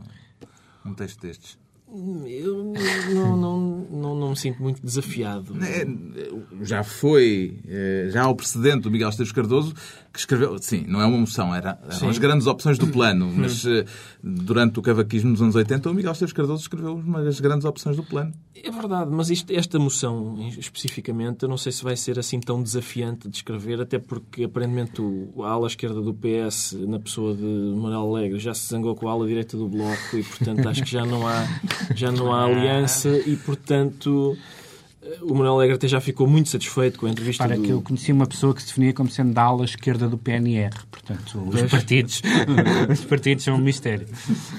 [0.88, 1.58] um texto destes?
[2.26, 2.73] Eu
[3.13, 5.56] não, não, não, não me sinto muito desafiado.
[5.63, 5.86] É,
[6.62, 9.73] já foi, eh, já há o precedente do Miguel Esteves Cardoso
[10.17, 13.63] que escreveu, sim, não é uma moção, era, eram as grandes opções do plano, mas
[13.67, 13.86] eh,
[14.23, 17.95] durante o cavaquismo dos anos 80 o Miguel Esteves Cardoso escreveu uma das grandes opções
[17.95, 18.34] do plano.
[18.56, 22.63] É verdade, mas isto- esta moção especificamente, eu não sei se vai ser assim tão
[22.63, 27.43] desafiante de escrever, até porque aparentemente o, a ala esquerda do PS, na pessoa de
[27.43, 30.89] Manuel Alegre, já se zangou com a ala direita do Bloco e, portanto, acho que
[30.91, 31.45] já não há,
[31.95, 34.36] já não há aliança e, portanto,
[35.22, 37.62] o Manuel Alegre até já ficou muito satisfeito com a entrevista Para do...
[37.62, 40.74] que eu conheci uma pessoa que se definia como sendo da ala esquerda do PNR.
[40.91, 42.22] Portanto, os partidos,
[42.91, 44.08] os partidos são um mistério.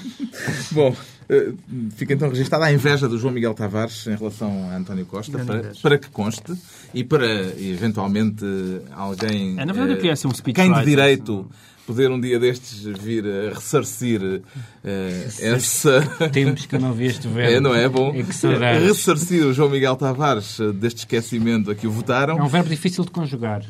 [0.71, 0.95] Bom,
[1.29, 1.53] eh,
[1.95, 5.71] fica então registada a inveja do João Miguel Tavares em relação a António Costa, para,
[5.81, 6.53] para que conste,
[6.93, 7.25] e para
[7.57, 8.43] eventualmente
[8.91, 11.49] alguém É, na verdade, eu eh, queria ser um quem de direito
[11.89, 14.43] poder um dia destes vir a ressarcir
[14.83, 16.01] eh, essa...
[16.31, 17.51] Tempos que não vi este verbo.
[17.51, 18.13] É, não é bom?
[18.13, 18.77] É.
[18.77, 22.37] Ressarcir o João Miguel Tavares eh, deste esquecimento a que o votaram.
[22.37, 23.65] É um verbo difícil de conjugar.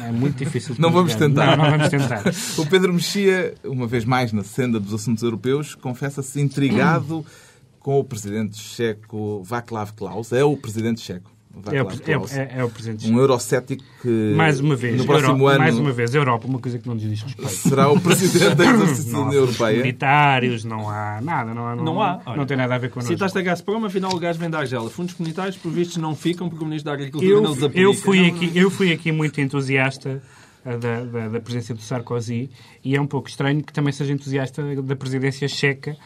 [0.00, 1.30] É muito difícil de Não vamos conjugar.
[1.30, 1.56] tentar.
[1.56, 2.22] Não, não vamos tentar.
[2.62, 7.26] O Pedro Mexia, uma vez mais na senda dos assuntos europeus, confessa-se intrigado
[7.80, 10.30] com o presidente checo Václav Klaus.
[10.32, 11.33] É o presidente checo.
[11.72, 11.88] É o,
[12.26, 13.08] é, é, é o presente.
[13.10, 16.58] Um eurocético que Mais uma vez, no próximo Europa, ano mais uma vez, Europa, uma
[16.58, 17.50] coisa que não nos diz respeito.
[17.50, 19.76] será o presidente da exercício da Não há União fundos Europeia.
[19.78, 21.76] comunitários, não há nada, não há.
[21.76, 22.36] Não há, olha.
[22.36, 23.12] Não tem nada a ver connosco.
[23.12, 24.90] Citaste a Gazprom, afinal o gás vem da Argela.
[24.90, 27.80] Fundos comunitários, por vistos, não ficam porque o Ministro da Agricultura Eu, não os aplica.
[27.80, 30.20] eu, fui Não- aqui, eu fui aqui muito entusiasta
[30.66, 32.50] ah, da, da, da presença do Sarkozy
[32.84, 35.96] e é um pouco estranho que também seja entusiasta da presidência checa,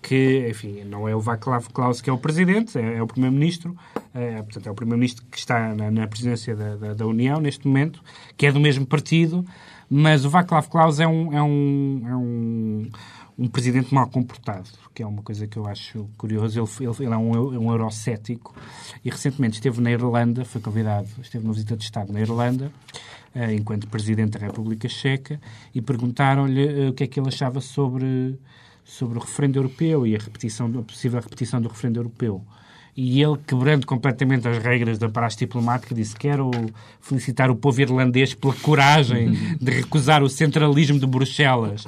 [0.00, 3.76] que, enfim, não é o Václav Klaus que é o presidente, é, é o primeiro-ministro,
[4.14, 7.66] é, portanto, é o primeiro-ministro que está na, na presidência da, da, da União neste
[7.66, 8.00] momento,
[8.36, 9.44] que é do mesmo partido,
[9.90, 12.88] mas o Václav Klaus é um, é um, é um,
[13.38, 16.60] um presidente mal comportado, que é uma coisa que eu acho curioso.
[16.60, 18.54] Ele, ele, ele é um, eu- um eurocético
[19.04, 22.70] e recentemente esteve na Irlanda, foi convidado, esteve numa visita de Estado na Irlanda,
[23.34, 25.40] eh, enquanto Presidente da República Checa,
[25.74, 28.38] e perguntaram-lhe eh, o que é que ele achava sobre,
[28.88, 32.42] sobre o referendo europeu e a, repetição, a possível repetição do referendo europeu.
[32.96, 36.50] E ele, quebrando completamente as regras da praxe diplomática, disse: Quero
[37.00, 41.84] felicitar o povo irlandês pela coragem de recusar o centralismo de Bruxelas.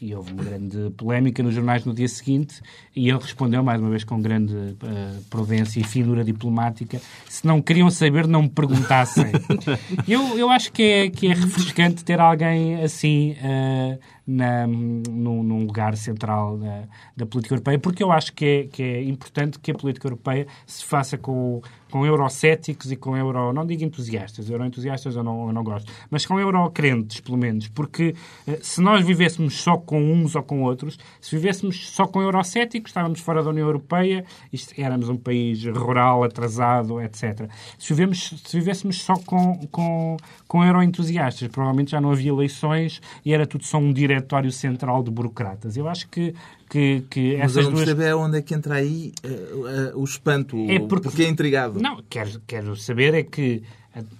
[0.00, 2.60] E houve uma grande polémica nos jornais no dia seguinte
[2.94, 7.60] e ele respondeu, mais uma vez, com grande eh, prudência e finura diplomática: se não
[7.60, 9.26] queriam saber, não me perguntassem.
[10.08, 15.66] eu, eu acho que é, que é refrescante ter alguém assim eh, na, num, num
[15.66, 16.84] lugar central da,
[17.16, 20.46] da política europeia, porque eu acho que é, que é importante que a política europeia
[20.66, 21.60] se faça com,
[21.90, 26.26] com eurocéticos e com euro, não digo entusiastas, euroentusiastas eu não, eu não gosto, mas
[26.26, 28.14] com eurocrentes, pelo menos, porque
[28.48, 32.90] eh, se nós vivêssemos só com uns ou com outros, se vivêssemos só com eurocéticos,
[32.90, 37.48] estávamos fora da União Europeia, isto, éramos um país rural, atrasado, etc.
[37.78, 40.16] Se, vivemos, se vivêssemos só com, com,
[40.48, 45.10] com euroentusiastas, provavelmente já não havia eleições e era tudo só um diretório central de
[45.10, 45.76] burocratas.
[45.76, 46.34] Eu acho que,
[46.70, 47.84] que, que Mas eu essas não duas...
[47.84, 51.08] percebo é onde é que entra aí eh, eh, o espanto, É porque...
[51.08, 51.80] porque- é intrigado.
[51.80, 53.62] Não, quero, quero saber é que,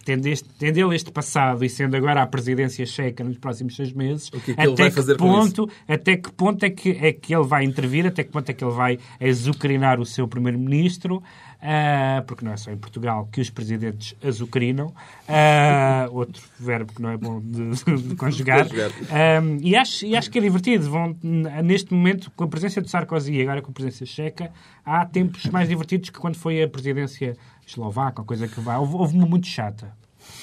[0.05, 3.93] tendo, este, tendo ele este passado e sendo agora a presidência checa nos próximos seis
[3.93, 7.47] meses, que é que até, que ponto, até que ponto é que, é que ele
[7.47, 11.23] vai intervir, até que ponto é que ele vai azucrinar o seu primeiro-ministro,
[11.67, 14.93] ah, porque não é só em Portugal que os presidentes azucrinam,
[15.27, 17.71] ah, outro verbo que não é bom de,
[18.03, 18.67] de conjugar.
[19.15, 20.91] Um, e, acho, e acho que é divertido.
[20.91, 24.51] Vão, neste momento, com a presença de Sarkozy e agora com a presença checa,
[24.85, 28.77] há tempos mais divertidos que quando foi a presidência eslovaca, coisa que vai.
[28.77, 29.93] Houve, houve uma muito chata.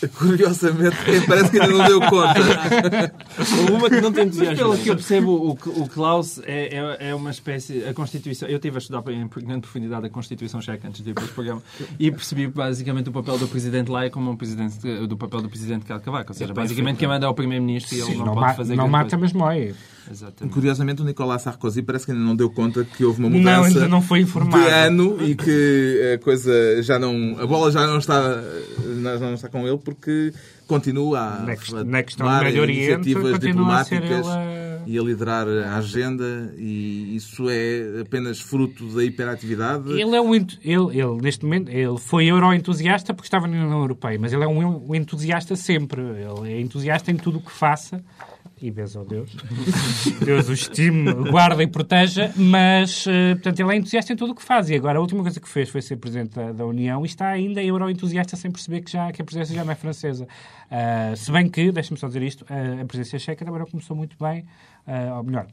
[0.07, 0.95] Curiosamente,
[1.27, 3.13] parece que ainda não deu conta.
[3.69, 4.55] Ou uma que não tem entusiasmo.
[4.55, 7.83] Pelo que eu percebo, o, o Klaus é, é, é uma espécie.
[7.85, 8.47] A Constituição.
[8.47, 11.33] Eu estive a estudar em grande profundidade a Constituição checa antes de ir para este
[11.33, 11.61] programa
[11.99, 15.49] e percebi basicamente o papel do presidente lá é como um presidente, do papel do
[15.49, 16.31] presidente Carlos Cavaco.
[16.31, 18.87] Ou seja, basicamente quem manda é o primeiro-ministro e ele não, não pode fazer não
[18.87, 19.17] mata, coisa.
[19.17, 19.73] mas mói.
[20.09, 20.53] Exatamente.
[20.53, 23.67] Curiosamente, o Nicolás Sarkozy parece que ainda não deu conta que houve uma Não, mudança
[23.67, 24.63] ainda não foi informado.
[24.63, 27.37] de ano e que a coisa já não.
[27.39, 28.41] A bola já não está,
[29.03, 30.33] já não está com ele porque
[30.67, 34.27] continua a a na questão do Médio Oriente, iniciativas diplomáticas.
[34.27, 34.83] a...
[34.87, 39.91] e a liderar a agenda e isso é apenas fruto da hiperatividade?
[39.91, 44.17] Ele é um ele, ele neste momento ele foi euroentusiasta porque estava na União Europeia,
[44.19, 46.01] mas ele é um entusiasta sempre.
[46.01, 48.01] Ele é entusiasta em tudo o que faça
[48.61, 49.35] e beijo ao Deus.
[50.23, 54.35] Deus o estime, guarda e proteja, mas, uh, portanto, ele é entusiasta em tudo o
[54.35, 54.69] que faz.
[54.69, 57.27] E agora a última coisa que fez foi ser Presidente da, da União e está
[57.27, 60.25] ainda euro-entusiasta sem perceber que, já, que a presidência já não é francesa.
[60.25, 63.95] Uh, se bem que, deixe-me só dizer isto, uh, a presidência checa também não começou
[63.95, 64.45] muito bem,
[65.15, 65.45] ou melhor,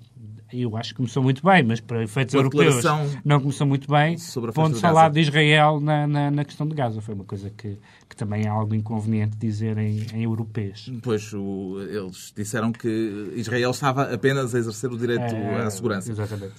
[0.53, 2.83] eu acho que começou muito bem, mas para efeitos europeus
[3.25, 4.17] não começou muito bem,
[4.55, 7.03] ponto-se ao lado de Israel na, na, na, questão de Gaza.
[7.03, 7.77] Foi uma coisa que,
[8.09, 10.91] que também é algo inconveniente dizer em, em europeus.
[11.03, 12.89] Pois, o, eles disseram que
[13.35, 16.11] Israel estava apenas a exercer o direito é, à segurança.
[16.11, 16.55] Exatamente.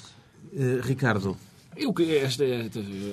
[0.52, 1.38] Uh, Ricardo,
[1.80, 2.43] eu, esta,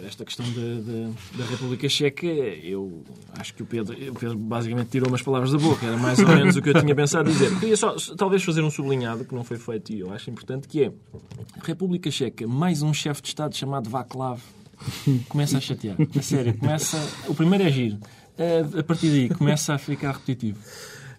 [0.07, 3.05] esta questão da, da, República Checa, eu
[3.39, 6.27] acho que o Pedro, o Pedro basicamente tirou umas palavras da boca, era mais ou
[6.27, 7.57] menos o que eu tinha pensado dizer.
[7.61, 10.83] Queria só, talvez, fazer um sublinhado que não foi feito e eu acho importante, que
[10.83, 10.93] é
[11.63, 14.41] República Checa, mais um chefe de Estado chamado Václav,
[15.29, 15.97] começa a chatear.
[16.19, 16.99] A sério, começa.
[17.29, 17.99] O primeiro é giro.
[18.79, 20.59] A partir daí começa a ficar repetitivo.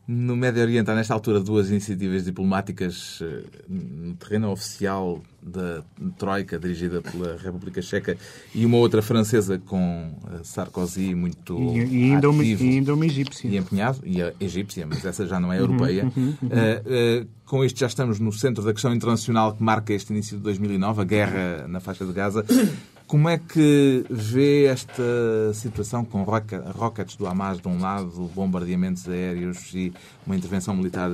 [0.07, 5.83] No Médio Oriente há, nesta altura, duas iniciativas diplomáticas eh, no terreno oficial da
[6.17, 8.17] Troika, dirigida pela República Checa,
[8.55, 12.63] e uma outra francesa com eh, Sarkozy muito e, e ainda ativo.
[12.63, 13.49] Uma, e ainda uma egípcia.
[13.49, 16.05] E empenhado, e a egípcia, mas essa já não é europeia.
[16.05, 16.47] Uhum, uhum, uhum.
[16.47, 20.37] Uh, uh, com isto já estamos no centro da questão internacional que marca este início
[20.37, 22.45] de 2009, a guerra na faixa de Gaza.
[23.07, 29.73] Como é que vê esta situação com rockets do Hamas de um lado, bombardeamentos aéreos
[29.73, 29.93] e
[30.25, 31.09] uma intervenção militar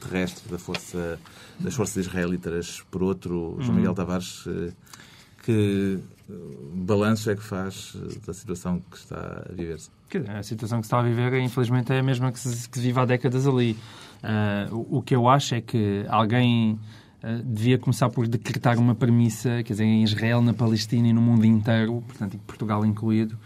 [0.00, 1.20] terrestre da força,
[1.60, 3.56] das forças israelitas por outro?
[3.60, 3.94] João Miguel uhum.
[3.94, 4.72] Tavares, eh,
[5.44, 6.00] que
[6.74, 9.90] balanço é que faz da situação que está a viver-se?
[10.36, 12.82] A situação que se está a viver, infelizmente, é a mesma que se, que se
[12.82, 13.78] vive há décadas ali.
[14.22, 16.78] Uh, o, o que eu acho é que alguém
[17.22, 21.20] eh, devia começar por decretar uma premissa, quer dizer, em Israel, na Palestina e no
[21.20, 23.38] mundo inteiro, portanto, Portugal incluído,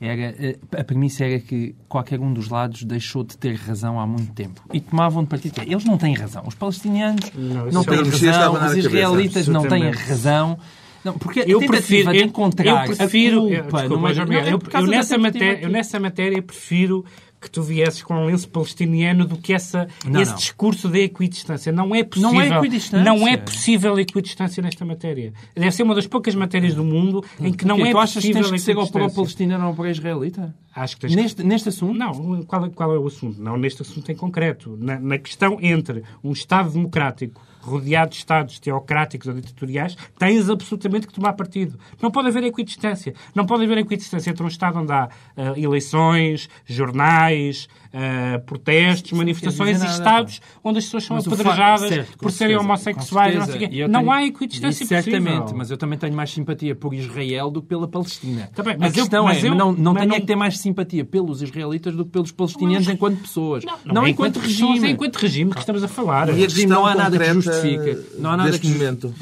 [0.00, 4.06] era, eh, a premissa era que qualquer um dos lados deixou de ter razão há
[4.06, 4.62] muito tempo.
[4.72, 5.60] E tomavam de partido.
[5.60, 6.44] Eles não têm razão.
[6.46, 10.58] Os palestinianos não, não têm razão, os israelitas não têm razão.
[11.04, 15.16] Não, porque eu prefiro de encontrar eu prefiro, culpa eu, desculpa, numa, eu, eu, nessa
[15.16, 17.04] matéria, eu nessa matéria prefiro
[17.40, 20.38] que tu viesses com um lenço palestiniano do que essa, não, esse não.
[20.38, 21.70] discurso de equidistância.
[21.72, 22.32] Não é possível.
[22.32, 23.04] Não é equidistância.
[23.04, 25.32] Não é possível equidistância nesta matéria.
[25.54, 28.32] Deve ser uma das poucas matérias do mundo em que não é tu achas que
[28.32, 30.54] tens que ser ou para o palestiniano ou para o israelita?
[30.74, 31.48] Acho que tens neste, que...
[31.48, 31.96] neste assunto?
[31.96, 32.44] Não.
[32.44, 33.40] Qual, é, qual é o assunto?
[33.40, 34.76] Não neste assunto em concreto.
[34.80, 41.06] Na, na questão entre um Estado democrático rodeado de Estados teocráticos ou ditatoriais, tens absolutamente
[41.06, 41.78] que tomar partido.
[42.02, 43.14] Não pode haver equidistância.
[43.34, 49.82] Não pode haver equidistância entre um Estado onde há uh, eleições, jornais, uh, protestos, manifestações
[49.82, 53.34] e Estados onde as pessoas são apedrejadas por serem homossexuais.
[53.34, 55.58] Não, sei não há equidistância isso, Certamente, possível.
[55.58, 58.50] mas eu também tenho mais simpatia por Israel do que pela Palestina.
[58.54, 60.16] Também, mas a questão eu, mas é, eu, não, não tenho não...
[60.16, 62.94] É que ter mais simpatia pelos israelitas do que pelos palestinianos mas...
[62.94, 63.64] enquanto pessoas.
[63.64, 64.88] Não, não, não é enquanto, enquanto regime.
[64.88, 66.28] É enquanto regime que estamos a falar.
[66.36, 67.24] E a não há nada que
[67.60, 68.18] justifica.
[68.18, 69.14] Não há nada que momento.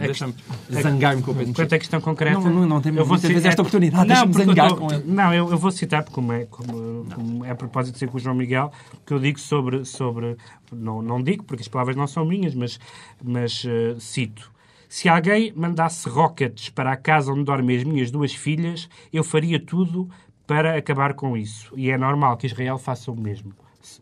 [0.00, 0.34] Deixa-me
[0.72, 1.54] zangar-me com o Pedro.
[1.54, 2.40] Quanto à questão concreta...
[2.40, 4.06] Não, não, não temos muitas vezes esta oportunidade.
[4.06, 5.04] Deixa-me zangar com ele.
[5.06, 8.34] Não, eu vou citar, como é, como é a propósito de ser com o João
[8.34, 8.72] Miguel,
[9.04, 9.84] que eu digo sobre.
[9.84, 10.36] sobre
[10.72, 12.78] não, não digo, porque as palavras não são minhas, mas,
[13.22, 14.50] mas uh, cito.
[14.88, 19.58] Se alguém mandasse rockets para a casa onde dormem as minhas duas filhas, eu faria
[19.58, 20.08] tudo
[20.46, 21.72] para acabar com isso.
[21.76, 23.52] E é normal que Israel faça o mesmo.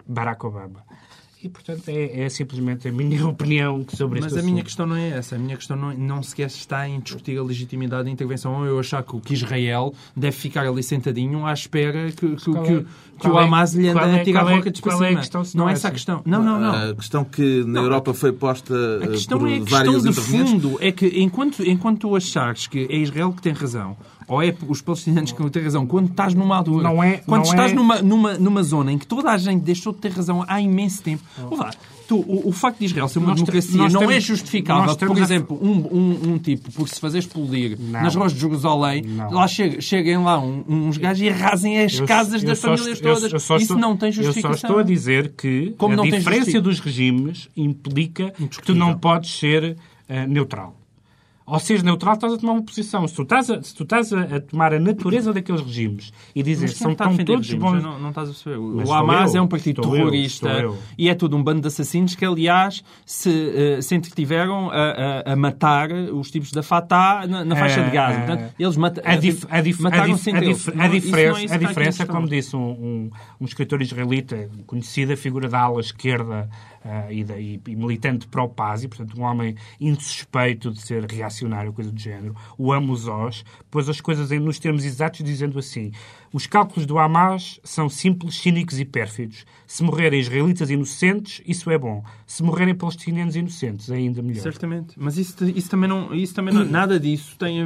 [0.06, 0.84] Barack Obama.
[1.44, 4.96] E, portanto, é, é, simplesmente a minha opinião sobre Mas este a minha questão não
[4.96, 5.36] é essa.
[5.36, 8.78] A minha questão não, não sequer está em discutir a legitimidade da intervenção ou eu
[8.78, 12.84] achar que, que Israel deve ficar ali sentadinho à espera que, que, que, é,
[13.20, 15.06] que o Hamas lhe ande a é- tirar é, rockets para cima.
[15.06, 16.22] É questão, não é essa a questão.
[16.24, 16.90] Não, não, não.
[16.90, 20.12] A questão que na não, Europa foi posta a questão por é a questão de
[20.12, 20.78] fundo.
[20.80, 23.96] É que enquanto, enquanto tu achares que é Israel que tem razão
[24.28, 27.50] ou é os palestinianos que têm razão, quando estás numa altura, não é, quando não
[27.50, 27.74] estás é...
[27.74, 31.02] numa, numa, numa zona em que toda a gente deixou de ter razão há imenso
[31.02, 31.94] tempo, oh.
[32.06, 34.94] Tu, o, o, facto de Israel ser uma nós democracia não temos, é justificável.
[34.94, 38.02] Por exemplo, um, um, um, tipo, por se fazer explodir não.
[38.02, 39.32] nas ruas de Jerusalém, não.
[39.32, 43.00] lá cheguem, cheguem lá um, uns gajos e arrasem as eu, casas eu das famílias
[43.00, 43.32] todas.
[43.32, 44.50] Eu, Isso estou, não tem justificação.
[44.50, 48.98] Eu só estou a dizer que Como a diferença dos regimes implica que tu não
[48.98, 49.74] podes ser
[50.08, 50.76] uh, neutral
[51.46, 53.06] ao seres neutral, estás a tomar uma posição.
[53.06, 56.42] Se tu estás a, se tu estás a, a tomar a natureza daqueles regimes e
[56.42, 57.82] dizer que são tão todos bons.
[57.82, 58.56] Não, não estás a perceber.
[58.56, 62.14] o Hamas eu, é um partido terrorista eu, e é tudo um bando de assassinos
[62.14, 64.74] que, aliás, se, uh, se entretiveram a,
[65.26, 68.18] a, a, matar os tipos da Fatah na, na faixa é, de Gaza.
[68.18, 68.62] Portanto, é.
[68.62, 70.68] eles mata, a dif, a dif, mataram-se entre eles.
[70.68, 75.60] A diferença, é a diferença como disse um, um, um escritor israelita, conhecida figura da
[75.60, 76.48] ala esquerda
[76.84, 81.72] uh, e, da, e, e, militante pró-paz, e portanto um homem insuspeito de ser reacionário,
[81.72, 85.92] coisa do género, o Amos Oz, pôs as coisas em, nos termos exatos dizendo assim
[86.34, 89.46] os cálculos do Hamas são simples, cínicos e pérfidos.
[89.68, 92.02] Se morrerem israelitas inocentes, isso é bom.
[92.26, 94.42] Se morrerem palestinianos inocentes, é ainda melhor.
[94.42, 94.94] Certamente.
[94.96, 96.12] Mas isso, isso também não...
[96.12, 97.60] Isso também não, nada disso tem,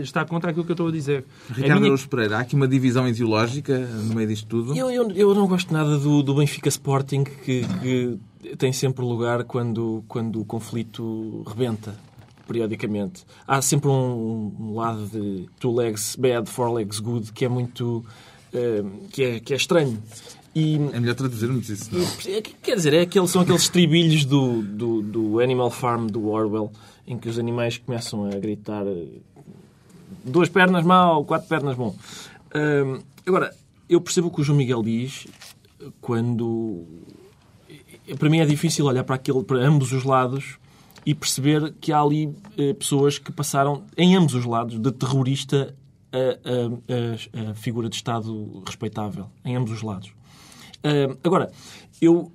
[0.00, 1.26] está contra aquilo que eu estou a dizer.
[1.50, 1.88] Ricardo minha...
[1.88, 4.74] Araújo Pereira, há aqui uma divisão ideológica no meio disto tudo?
[4.74, 8.18] Eu, eu, eu não gosto nada do, do Benfica Sporting que, que
[8.58, 11.94] tem sempre lugar quando, quando o conflito rebenta
[12.46, 13.24] periodicamente.
[13.46, 18.04] Há sempre um, um, lado de two legs bad, four legs good que é muito
[18.52, 20.00] uh, que, é, que é estranho.
[20.54, 22.04] E, é melhor traduzirmos isso, não?
[22.32, 26.70] É quer dizer, é aquele, são aqueles estribilhos do, do, do, Animal Farm do Orwell
[27.06, 29.08] em que os animais começam a gritar eh,
[30.24, 31.96] duas pernas mal, quatro pernas bom.
[32.54, 33.52] Uh, agora,
[33.88, 35.26] eu percebo o que o João Miguel diz
[36.00, 36.86] quando
[38.18, 40.58] para mim é difícil olhar para, aquele, para ambos os lados
[41.06, 45.74] e perceber que há ali eh, pessoas que passaram, em ambos os lados, de terrorista
[46.12, 49.26] a, a, a, a figura de Estado respeitável.
[49.44, 50.10] Em ambos os lados.
[50.78, 51.50] Uh, agora,
[52.00, 52.30] eu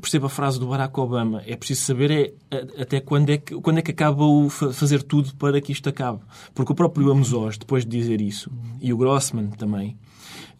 [0.00, 1.42] percebo a frase do Barack Obama.
[1.46, 5.34] É preciso saber é, até quando é, que, quando é que acaba o fazer tudo
[5.34, 6.20] para que isto acabe.
[6.54, 8.50] Porque o próprio Amos Oz, depois de dizer isso,
[8.80, 9.96] e o Grossman também,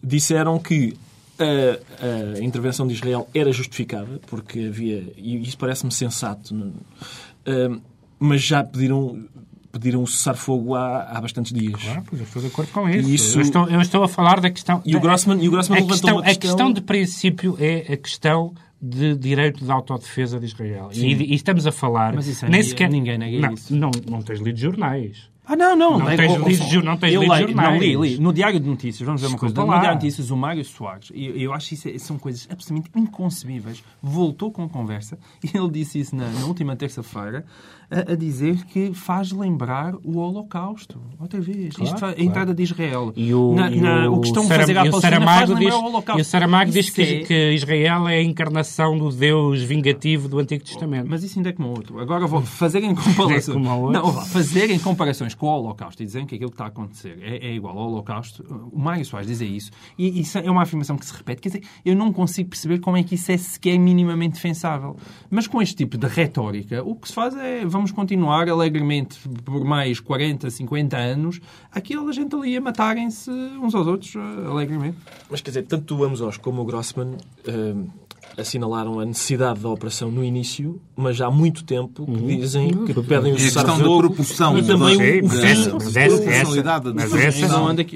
[0.03, 0.95] disseram que
[1.39, 5.13] a, a, intervenção de Israel era justificada, porque havia.
[5.17, 6.53] E isso parece-me sensato.
[6.55, 7.81] Uh,
[8.19, 9.25] mas já pediram
[9.71, 11.81] pediram o cessar-fogo há, há bastantes dias.
[11.81, 13.09] Claro, pois eu estou de acordo com isso.
[13.09, 13.37] isso...
[13.37, 14.81] Eu, estou, eu, estou, a falar da questão...
[14.85, 16.49] E o Grossman, e o Grossman a levantou questão, uma questão...
[16.49, 20.89] A questão de princípio é a questão de direito de autodefesa de Israel.
[20.91, 22.13] E, e, estamos a falar...
[22.13, 22.89] Mas isso é nem sequer...
[22.89, 23.75] ninguém nega não, isso.
[23.75, 25.29] Não, não tens lido jornais.
[25.49, 25.97] Ah, não, não.
[25.97, 27.55] Não, tens, lido, não tens lido jornais.
[27.55, 28.19] Não, li, li.
[28.19, 29.55] No Diário de Notícias, vamos ver uma coisa.
[29.55, 32.47] No Diário de Notícias, o Mário Soares, eu, eu acho que isso é, são coisas
[32.51, 37.43] absolutamente inconcebíveis, voltou com a conversa e ele disse isso na, na última terça-feira,
[37.91, 41.01] a, a, dizer que faz lembrar o Holocausto.
[41.19, 41.75] Outra vez.
[41.75, 43.11] Claro, Isto, a entrada de Israel.
[43.15, 45.73] E o, na, na, o, o que estão a fazer à Palestina faz lembrar diz,
[45.73, 46.19] o Holocausto.
[46.19, 47.23] E o Saramago diz que, é...
[47.23, 51.07] que, Israel é a encarnação do Deus vingativo do Antigo Testamento.
[51.09, 51.99] Mas isso ainda é como outro.
[51.99, 53.49] Agora vou fazerem comparações.
[53.49, 57.17] É não, fazerem comparações com o Holocausto e dizem que aquilo que está a acontecer
[57.21, 58.43] é, é igual ao Holocausto.
[58.71, 59.71] O Mário Soares dizer isso.
[59.97, 61.41] E isso é uma afirmação que se repete.
[61.41, 64.95] Quer dizer, eu não consigo perceber como é que isso é sequer minimamente defensável.
[65.29, 69.63] Mas com este tipo de retórica, o que se faz é vamos continuar alegremente por
[69.63, 71.39] mais 40, 50 anos
[71.71, 74.97] aquela gente ali a matarem-se uns aos outros uh, alegremente.
[75.29, 77.15] Mas quer dizer, tanto o Amos como o Grossman
[77.47, 77.89] uh,
[78.37, 82.27] assinalaram a necessidade da operação no início, mas já há muito tempo que uhum.
[82.27, 82.85] dizem uhum.
[82.85, 83.99] que pedem o cessar-fogo.
[83.99, 85.29] proporção e também o, o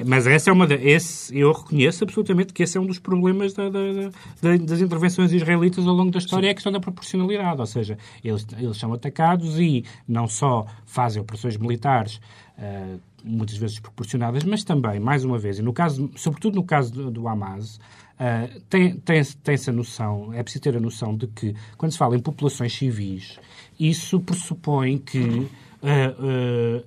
[0.05, 3.69] mas essa é uma esse eu reconheço absolutamente que esse é um dos problemas da,
[3.69, 3.79] da,
[4.41, 6.49] da, das intervenções israelitas ao longo da história, Sim.
[6.49, 11.21] é a questão da proporcionalidade, ou seja, eles, eles são atacados e não só fazem
[11.21, 12.19] operações militares
[12.57, 16.91] uh, muitas vezes proporcionadas, mas também, mais uma vez, e no caso, sobretudo no caso
[16.91, 17.79] do, do Hamas,
[18.23, 21.97] uh, tem, tem, tem essa noção, é preciso ter a noção de que, quando se
[21.97, 23.37] fala em populações civis,
[23.79, 25.47] isso pressupõe que, uh,
[25.83, 26.85] uh,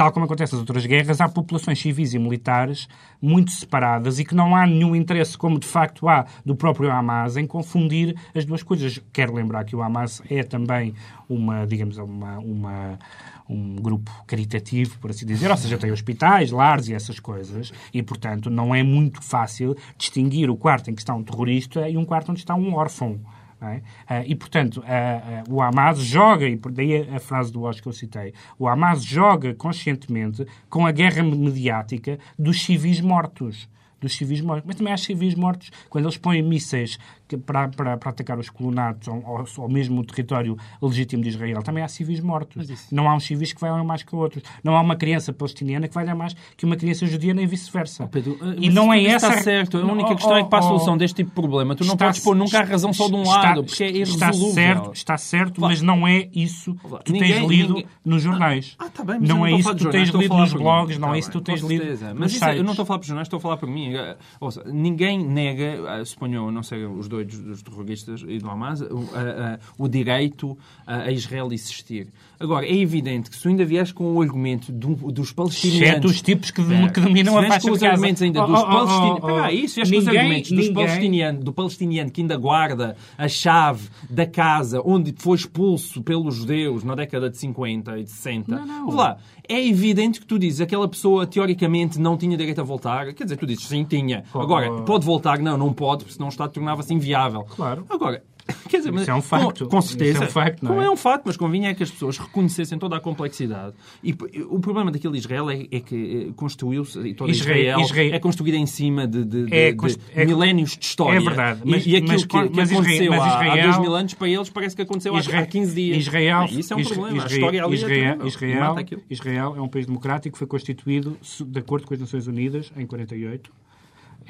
[0.00, 2.88] tal como acontece nas outras guerras, há populações civis e militares
[3.20, 7.36] muito separadas e que não há nenhum interesse, como de facto há do próprio Hamas,
[7.36, 8.98] em confundir as duas coisas.
[9.12, 10.94] Quero lembrar que o Hamas é também
[11.28, 12.98] uma, digamos, uma, uma
[13.46, 18.02] um grupo caritativo, por assim dizer, ou seja, tem hospitais, lares e essas coisas, e,
[18.02, 22.06] portanto, não é muito fácil distinguir o quarto em que está um terrorista e um
[22.06, 23.20] quarto onde está um órfão.
[23.62, 23.76] É?
[23.76, 27.82] Uh, e, portanto, uh, uh, o Hamas joga, e daí a, a frase do Oscar
[27.82, 33.68] que eu citei, o Hamas joga conscientemente com a guerra mediática dos civis mortos
[34.00, 34.64] dos civis mortos.
[34.66, 36.98] Mas também há civis mortos quando eles põem mísseis
[37.36, 39.22] para, para, para atacar os colonatos ou,
[39.58, 41.62] ou, mesmo o território legítimo de Israel.
[41.62, 42.90] Também há civis mortos.
[42.90, 44.42] Não há uns civis que valham mais que outros.
[44.62, 48.08] Não há uma criança palestiniana que valha mais que uma criança judia, nem vice-versa.
[48.12, 48.18] Oh,
[48.58, 49.28] e não é essa...
[49.28, 49.78] Está certo.
[49.78, 51.84] A única questão oh, é que para a oh, solução deste tipo de problema tu
[51.84, 54.32] não está, podes pôr nunca a razão só de um está, lado, porque é Está
[54.32, 57.86] certo, está certo mas não é isso que tu ninguém, tens lido ninguém...
[58.04, 58.76] nos jornais.
[58.78, 61.28] Ah, está bem, não é isso que tu tens lido nos blogs, não é isso
[61.30, 63.40] que tu tens lido Mas eu não estou a falar para os jornais, estou a
[63.40, 63.92] falar para mim.
[64.40, 69.54] Ouça, ninguém nega, suponho, não sei, os doidos dos terroristas e do Hamas, o, a,
[69.54, 70.56] a, o direito
[70.86, 72.08] a, a, Israel existir.
[72.40, 75.88] Agora, é evidente que se tu ainda vieres com o argumento do, dos palestinianos...
[75.88, 78.62] Exceto os tipos que, é, que dominam a faixa com os argumentos ainda dos oh,
[78.62, 79.20] oh, palestinianos...
[79.22, 79.48] Oh, oh, oh.
[79.48, 80.72] isso, com os argumentos ninguém...
[80.72, 86.34] dos palestinianos, do palestiniano que ainda guarda a chave da casa onde foi expulso pelos
[86.36, 88.56] judeus na década de 50 e de 60.
[88.56, 88.90] Não, não.
[88.90, 93.12] Lá, é evidente que tu dizes aquela pessoa teoricamente não tinha direito a voltar.
[93.12, 94.24] Quer dizer, tu dizes sim, tinha.
[94.32, 95.40] Agora, pode voltar?
[95.40, 97.44] Não, não pode, porque senão o Estado tornava-se inviável.
[97.54, 97.84] Claro.
[97.90, 98.22] Agora,
[98.68, 99.64] Quer dizer, Isso é um facto.
[99.64, 100.12] Com, com certeza.
[100.12, 100.86] Isso é um facto, não é?
[100.86, 103.74] é um facto, mas convinha é que as pessoas reconhecessem toda a complexidade.
[104.02, 104.12] E
[104.48, 108.18] o problema daquele Israel é, é que eh, construiu-se, e toda Israel- Israel, Israel- é
[108.18, 111.18] construída em cima de, de- de- É de é- milénios de história.
[111.18, 113.62] É verdade, E- mas- e, aquilo mas- que, que mas aconteceu Israel- há, há Israel-
[113.64, 115.98] dois mil anos, para eles parece que aconteceu há- há 15 dias.
[115.98, 117.06] Israel, Isso é um problema.
[117.08, 118.26] a Israel- história ali Israel, é.
[118.26, 119.02] Israel, aquilo.
[119.10, 123.50] Israel é um país democrático, foi constituído de acordo com as Nações Unidas em 48.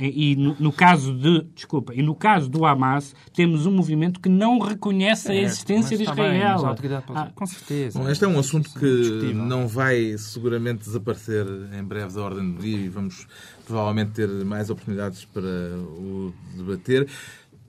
[0.01, 4.29] E, no, no caso de, desculpa, e no caso do Hamas, temos um movimento que
[4.29, 6.53] não reconhece a existência de bem, Israel.
[6.55, 7.99] mas a autoridade pode- Ah, Com certeza.
[7.99, 11.47] Bom, este é um assunto que não vai seguramente desaparecer
[11.79, 13.27] em breve da ordem do dia e vamos
[13.67, 17.07] provavelmente ter mais oportunidades para o debater.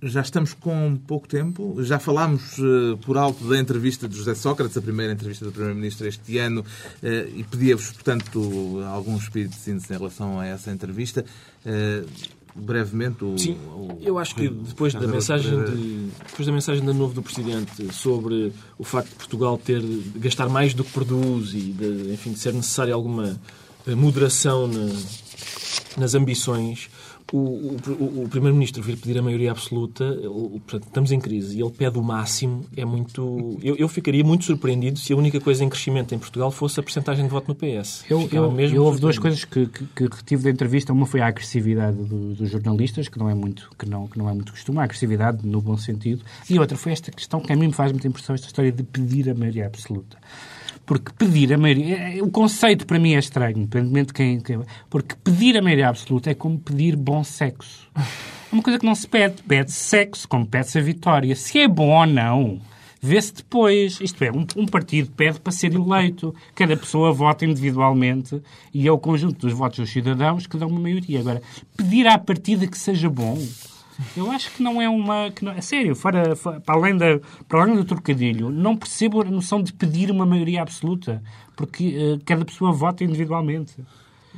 [0.04, 1.76] Já estamos com pouco tempo.
[1.84, 6.08] Já falámos eh, por alto da entrevista de José Sócrates, a primeira entrevista do Primeiro-Ministro
[6.08, 6.66] este ano,
[7.04, 11.24] eh, e pedia-vos, portanto, algum espírito de síntese em relação a essa entrevista.
[11.64, 12.04] Eh,
[12.56, 16.94] brevemente, o, Sim, o- eu acho que depois da mensagem de, depois da mensagem de
[16.94, 21.54] novo do Presidente sobre o facto de Portugal ter de gastar mais do que produz
[21.54, 23.40] e de, enfim, de ser necessária alguma
[23.88, 24.92] moderação na-
[25.98, 26.90] nas ambições,
[27.32, 31.62] o, o, o- Primeiro-Ministro vir pedir a maioria absoluta, ele- portanto, estamos em crise, e
[31.62, 33.58] ele pede o máximo, é muito...
[33.64, 36.84] Eu, eu ficaria muito surpreendido se a única coisa em crescimento em Portugal fosse a
[36.84, 38.04] percentagem de voto no PS.
[38.10, 40.92] Eu, Ficava eu, mesmo eu houve duas coisas que, que, que retive da entrevista.
[40.94, 44.30] Uma foi a agressividade do- dos jornalistas, que não é muito que não, que não
[44.30, 46.24] é muito costume, a agressividade no bom sentido.
[46.50, 48.84] E outra foi esta questão que a mim me faz muita impressão, esta história de
[48.84, 50.18] pedir a maioria absoluta.
[50.92, 51.96] Porque pedir a maioria...
[52.18, 54.40] é- O conceito para mim é estranho, independentemente de quem...
[54.42, 57.88] quem- Porque pedir a maioria absoluta é como pedir bom sexo.
[57.96, 58.02] É
[58.52, 59.42] uma coisa que não se pede.
[59.42, 61.34] Pede sexo, como pede-se a vitória.
[61.34, 62.60] Se é bom ou não...
[63.04, 68.40] Vê-se depois, isto é, um, um partido pede para ser eleito, cada pessoa vota individualmente
[68.72, 71.20] e é o conjunto dos votos dos cidadãos que dão uma maioria.
[71.22, 71.42] Agora,
[71.76, 73.42] pedir à partida que seja bom,
[74.16, 75.32] eu acho que não é uma.
[75.32, 79.22] Que não, é sério, fora, fora- para, além da, para além do trocadilho, não percebo
[79.22, 81.22] a noção de pedir uma maioria absoluta,
[81.56, 83.74] porque eh, cada pessoa vota individualmente.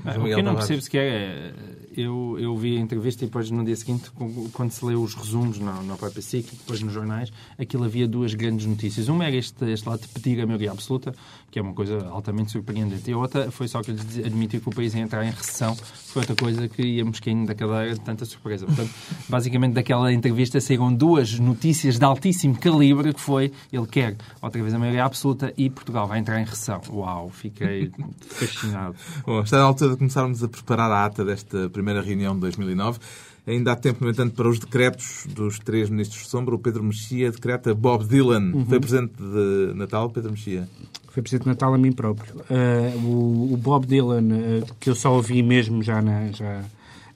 [0.06, 1.54] Ah, João o que eu não percebo sequer é.
[1.96, 4.10] Eu, eu vi a entrevista e depois no dia seguinte,
[4.52, 8.08] quando se leu os resumos no, no próprio SIC e depois nos jornais, aquilo havia
[8.08, 9.10] duas grandes notícias.
[9.10, 11.14] Uma era este, este lado de pedir a maioria absoluta,
[11.52, 13.12] que é uma coisa altamente surpreendente.
[13.12, 15.76] E a outra foi só que eles admitiu que o país ia entrar em recessão.
[15.76, 18.66] Foi outra coisa que íamos caindo da cadeira de tanta surpresa.
[18.66, 18.90] Portanto,
[19.30, 24.74] basicamente daquela entrevista saíram duas notícias de altíssimo calibre, que foi ele quer outra vez
[24.74, 26.82] a maioria absoluta e Portugal vai entrar em recessão.
[26.90, 27.92] Uau, fiquei
[28.26, 28.96] fascinado.
[29.24, 33.00] Bom, está na altura de começarmos a preparar a ata desta primeira reunião de 2009.
[33.46, 36.56] Ainda há tempo, no entanto, para os decretos dos três ministros de sombra.
[36.56, 38.66] O Pedro Mexia decreta Bob Dylan.
[38.66, 40.68] Foi presente de Natal, Pedro Mexia?
[41.10, 42.36] Foi presente de Natal a mim próprio.
[42.50, 46.64] Eh, o, o Bob Dylan, eh, que eu só ouvi mesmo já na, já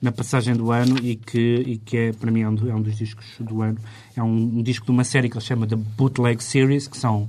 [0.00, 2.74] na passagem do ano e que, e que é, para mim, é um, do- é
[2.74, 3.78] um dos discos do ano.
[4.16, 7.28] É um, um disco de uma série que ele chama de Bootleg Series, que são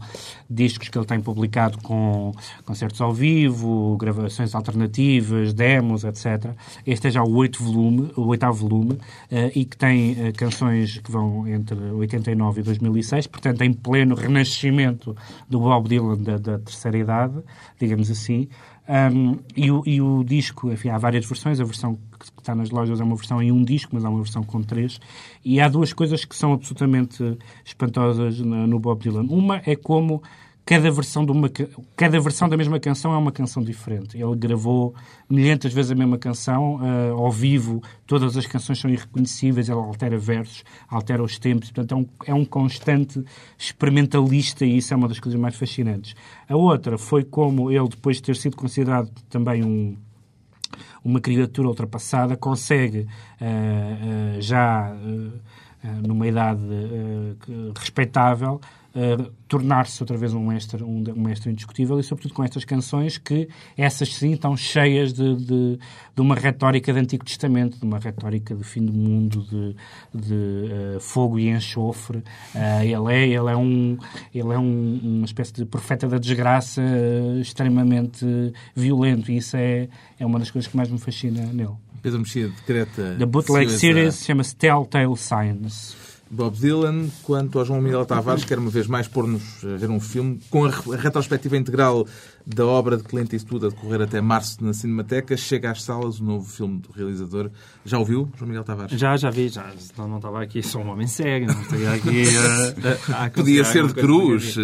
[0.50, 2.34] discos que ele tem publicado com
[2.66, 6.52] concertos ao vivo, gravações alternativas, demos, etc.
[6.86, 8.98] Este é já o, oito volume, o oitavo volume
[9.30, 14.16] eh, e que tem eh, canções que vão entre 89 e 2006, portanto, em pleno
[14.16, 15.16] renascimento
[15.48, 17.36] do Bob Dylan da, da terceira idade,
[17.80, 18.48] digamos assim.
[18.90, 21.60] Um, e, o, e o disco, enfim, há várias versões.
[21.60, 24.24] A versão que está nas lojas é uma versão em um disco, mas há uma
[24.24, 25.00] versão com três.
[25.46, 29.28] E há duas coisas que são absolutamente espantosas no, no Bob Dylan.
[29.30, 30.24] Uma é como
[30.70, 34.16] cada versão, de uma, ca- cada versão da mesma canção é uma canção diferente.
[34.16, 34.94] Ele gravou
[35.28, 40.16] milhentas vezes a mesma canção, eh, ao vivo, todas as canções são irreconhecíveis, ele altera
[40.20, 43.20] versos, altera os tempos, portanto é um, é um constante
[43.58, 46.14] experimentalista e isso é uma das coisas mais fascinantes.
[46.48, 49.98] A outra foi como ele, depois de ter sido considerado também um,
[51.04, 53.08] uma criatura ultrapassada, consegue
[53.42, 54.96] eh, eh, já
[56.06, 56.62] numa idade
[57.44, 58.60] que- respeitável
[59.02, 63.18] eh, tornar-se outra vez um mestre, um, um mestre indiscutível e sobretudo com estas canções
[63.18, 63.48] que
[63.78, 65.80] essas sim estão cheias de, de,
[66.16, 69.76] de uma retórica de Antigo Testamento, de uma retórica de fim do mundo, de,
[70.14, 72.22] de eh, fogo e enxofre.
[72.54, 73.98] Eh, ele é, ele é, um,
[74.36, 76.82] ele é um- uma espécie de profeta da desgraça
[77.40, 78.26] extremamente
[78.76, 79.88] violento e isso é,
[80.20, 81.74] é uma das coisas que mais me fascina nele.
[82.02, 83.16] Pedro Mexia decreta...
[83.20, 86.09] The Bootleg Series chama-se Telltale Signs.
[86.32, 90.00] Bob Dylan, quanto ao João Miguel Tavares, quer uma vez mais pôr-nos a ver um
[90.00, 92.06] filme com a a retrospectiva integral
[92.54, 95.38] da obra de Clint Eastwood a decorrer até março na Cinemateca.
[95.38, 97.52] Chega às salas o novo filme do realizador.
[97.86, 99.00] Já ouviu, João Miguel Tavares?
[99.00, 99.72] Já, já vi, já.
[99.78, 103.64] Senão não estava aqui, sou um homem sério, não estaria aqui a- a- a Podia
[103.64, 104.62] ser de cruz, eh,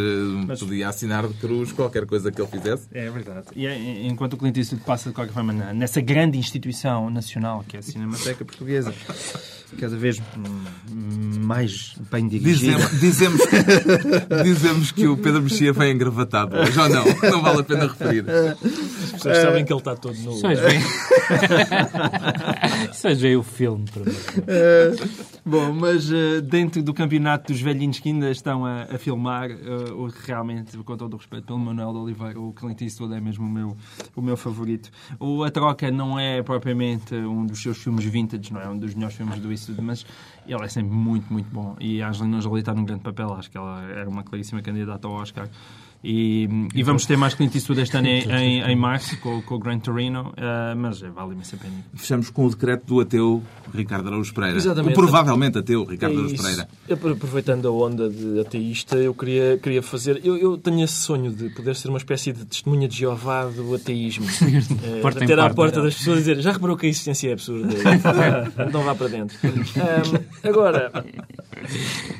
[0.47, 2.87] Mas- podia assinar de cruz qualquer coisa que ele fizesse.
[2.91, 3.47] É verdade.
[3.55, 7.75] E é- enquanto o Clint Eastwood passa de qualquer forma nessa grande instituição nacional que
[7.77, 8.93] é a Cinemateca Portuguesa,
[9.79, 10.19] cada vez
[11.43, 12.77] mais bem dirigido.
[12.99, 13.41] Dizemos, dizemos,
[14.43, 17.05] dizemos que o Pedro Mexia vem engravatado hoje, ou não?
[17.31, 18.25] Não vale a pena referir.
[18.29, 20.33] As pessoas sabem que ele está todo nu.
[20.33, 20.81] Só veio...
[22.93, 23.85] Só veio o filme.
[23.91, 24.17] Para mim.
[25.47, 29.93] Bom, mas uh, dentro do campeonato dos velhinhos que ainda estão a, a filmar, uh,
[29.93, 33.45] o, realmente, com todo o respeito pelo Manuel de Oliveira, o Clint Eastwood é mesmo
[33.45, 33.77] o meu,
[34.15, 34.89] o meu favorito.
[35.19, 38.95] O A Troca não é propriamente um dos seus filmes vintage, não é um dos
[38.95, 40.05] melhores filmes do Eastwood, mas
[40.47, 41.75] ele é sempre muito, muito bom.
[41.79, 45.07] E a Angelina Jolie está num grande papel, acho que ela era uma claríssima candidata
[45.07, 45.47] ao Oscar.
[46.07, 49.55] E, e, vamos ter mais Clint Eastwood este ano em, em, em março com, com
[49.55, 51.73] o Gran Torino, uh, mas vale imensa pena.
[51.95, 53.41] Fechamos com o decreto do ateu
[53.73, 54.57] Ricardo Araújo Pereira.
[54.57, 54.93] Exatamente.
[54.93, 56.37] O provavelmente ateu Ricardo É Araújo.
[56.37, 56.67] Pereira.
[56.91, 60.21] Aproveitando a onda de ateísta, eu queria, queria fazer.
[60.23, 63.73] Eu, eu tenho esse sonho de poder ser uma espécie de testemunha de Jeová do
[63.73, 64.27] ateísmo.
[65.01, 65.55] Porta em bater à porta.
[65.55, 67.73] porta das pessoas e dizer: Já reparou que a existência é absurda?
[68.67, 69.37] Então vá para dentro.
[69.43, 70.91] Ahm, agora,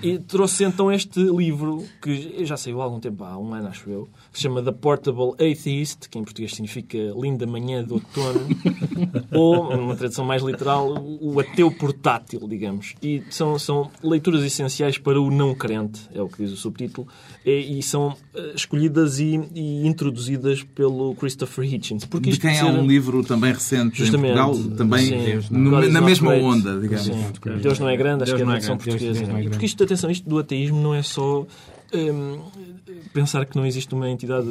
[0.02, 3.90] e trouxe então este livro que já saiu há algum tempo, há um ano acho
[3.90, 8.48] eu, que se chama The Portable Atheist, que em português significa Linda Manhã de Outono,
[9.32, 12.96] ou, numa tradução mais literal, o ateu portátil, digamos.
[13.02, 17.08] E são, são leituras essenciais para o não crente, é o que diz o subtítulo,
[17.46, 22.06] e, e são eh, escolhidas e, e introduzidas pelo Christopher Hitchens.
[22.06, 24.38] Porque De isto quem de é ser- um livro também recente Justamente.
[24.38, 25.48] em Portugal, também Sim.
[25.52, 26.46] no- God is na not mesma great.
[26.46, 27.06] onda, digamos.
[27.06, 27.26] Sim.
[27.62, 29.26] Deus não é grande, acho Deus que é a não é portuguesa.
[29.36, 29.50] Grande.
[29.52, 31.46] Porque isto, atenção, isto do ateísmo não é só
[31.94, 32.40] hum,
[33.14, 34.48] pensar que não existe uma entidade,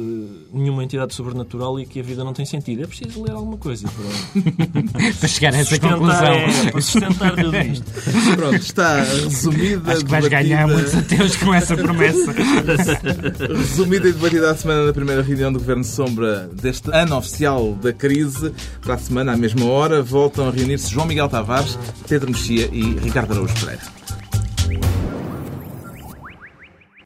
[0.53, 2.83] nenhuma entidade sobrenatural e que a vida não tem sentido.
[2.83, 6.25] É preciso ler alguma coisa para Para chegar a essa conclusão.
[6.33, 7.85] é, para sustentar tudo isto.
[8.35, 9.91] Pronto, está resumida.
[9.91, 12.31] Acho que vais ganhar debatida- muitos ateus com essa promessa.
[13.55, 17.93] Resumida e debatida a semana na primeira reunião do Governo Sombra deste ano oficial da
[17.93, 18.51] crise.
[18.81, 21.77] Para a semana, à mesma hora, voltam a reunir-se João Miguel Tavares,
[22.07, 23.81] Pedro Mexia e Ricardo Araújo Pereira.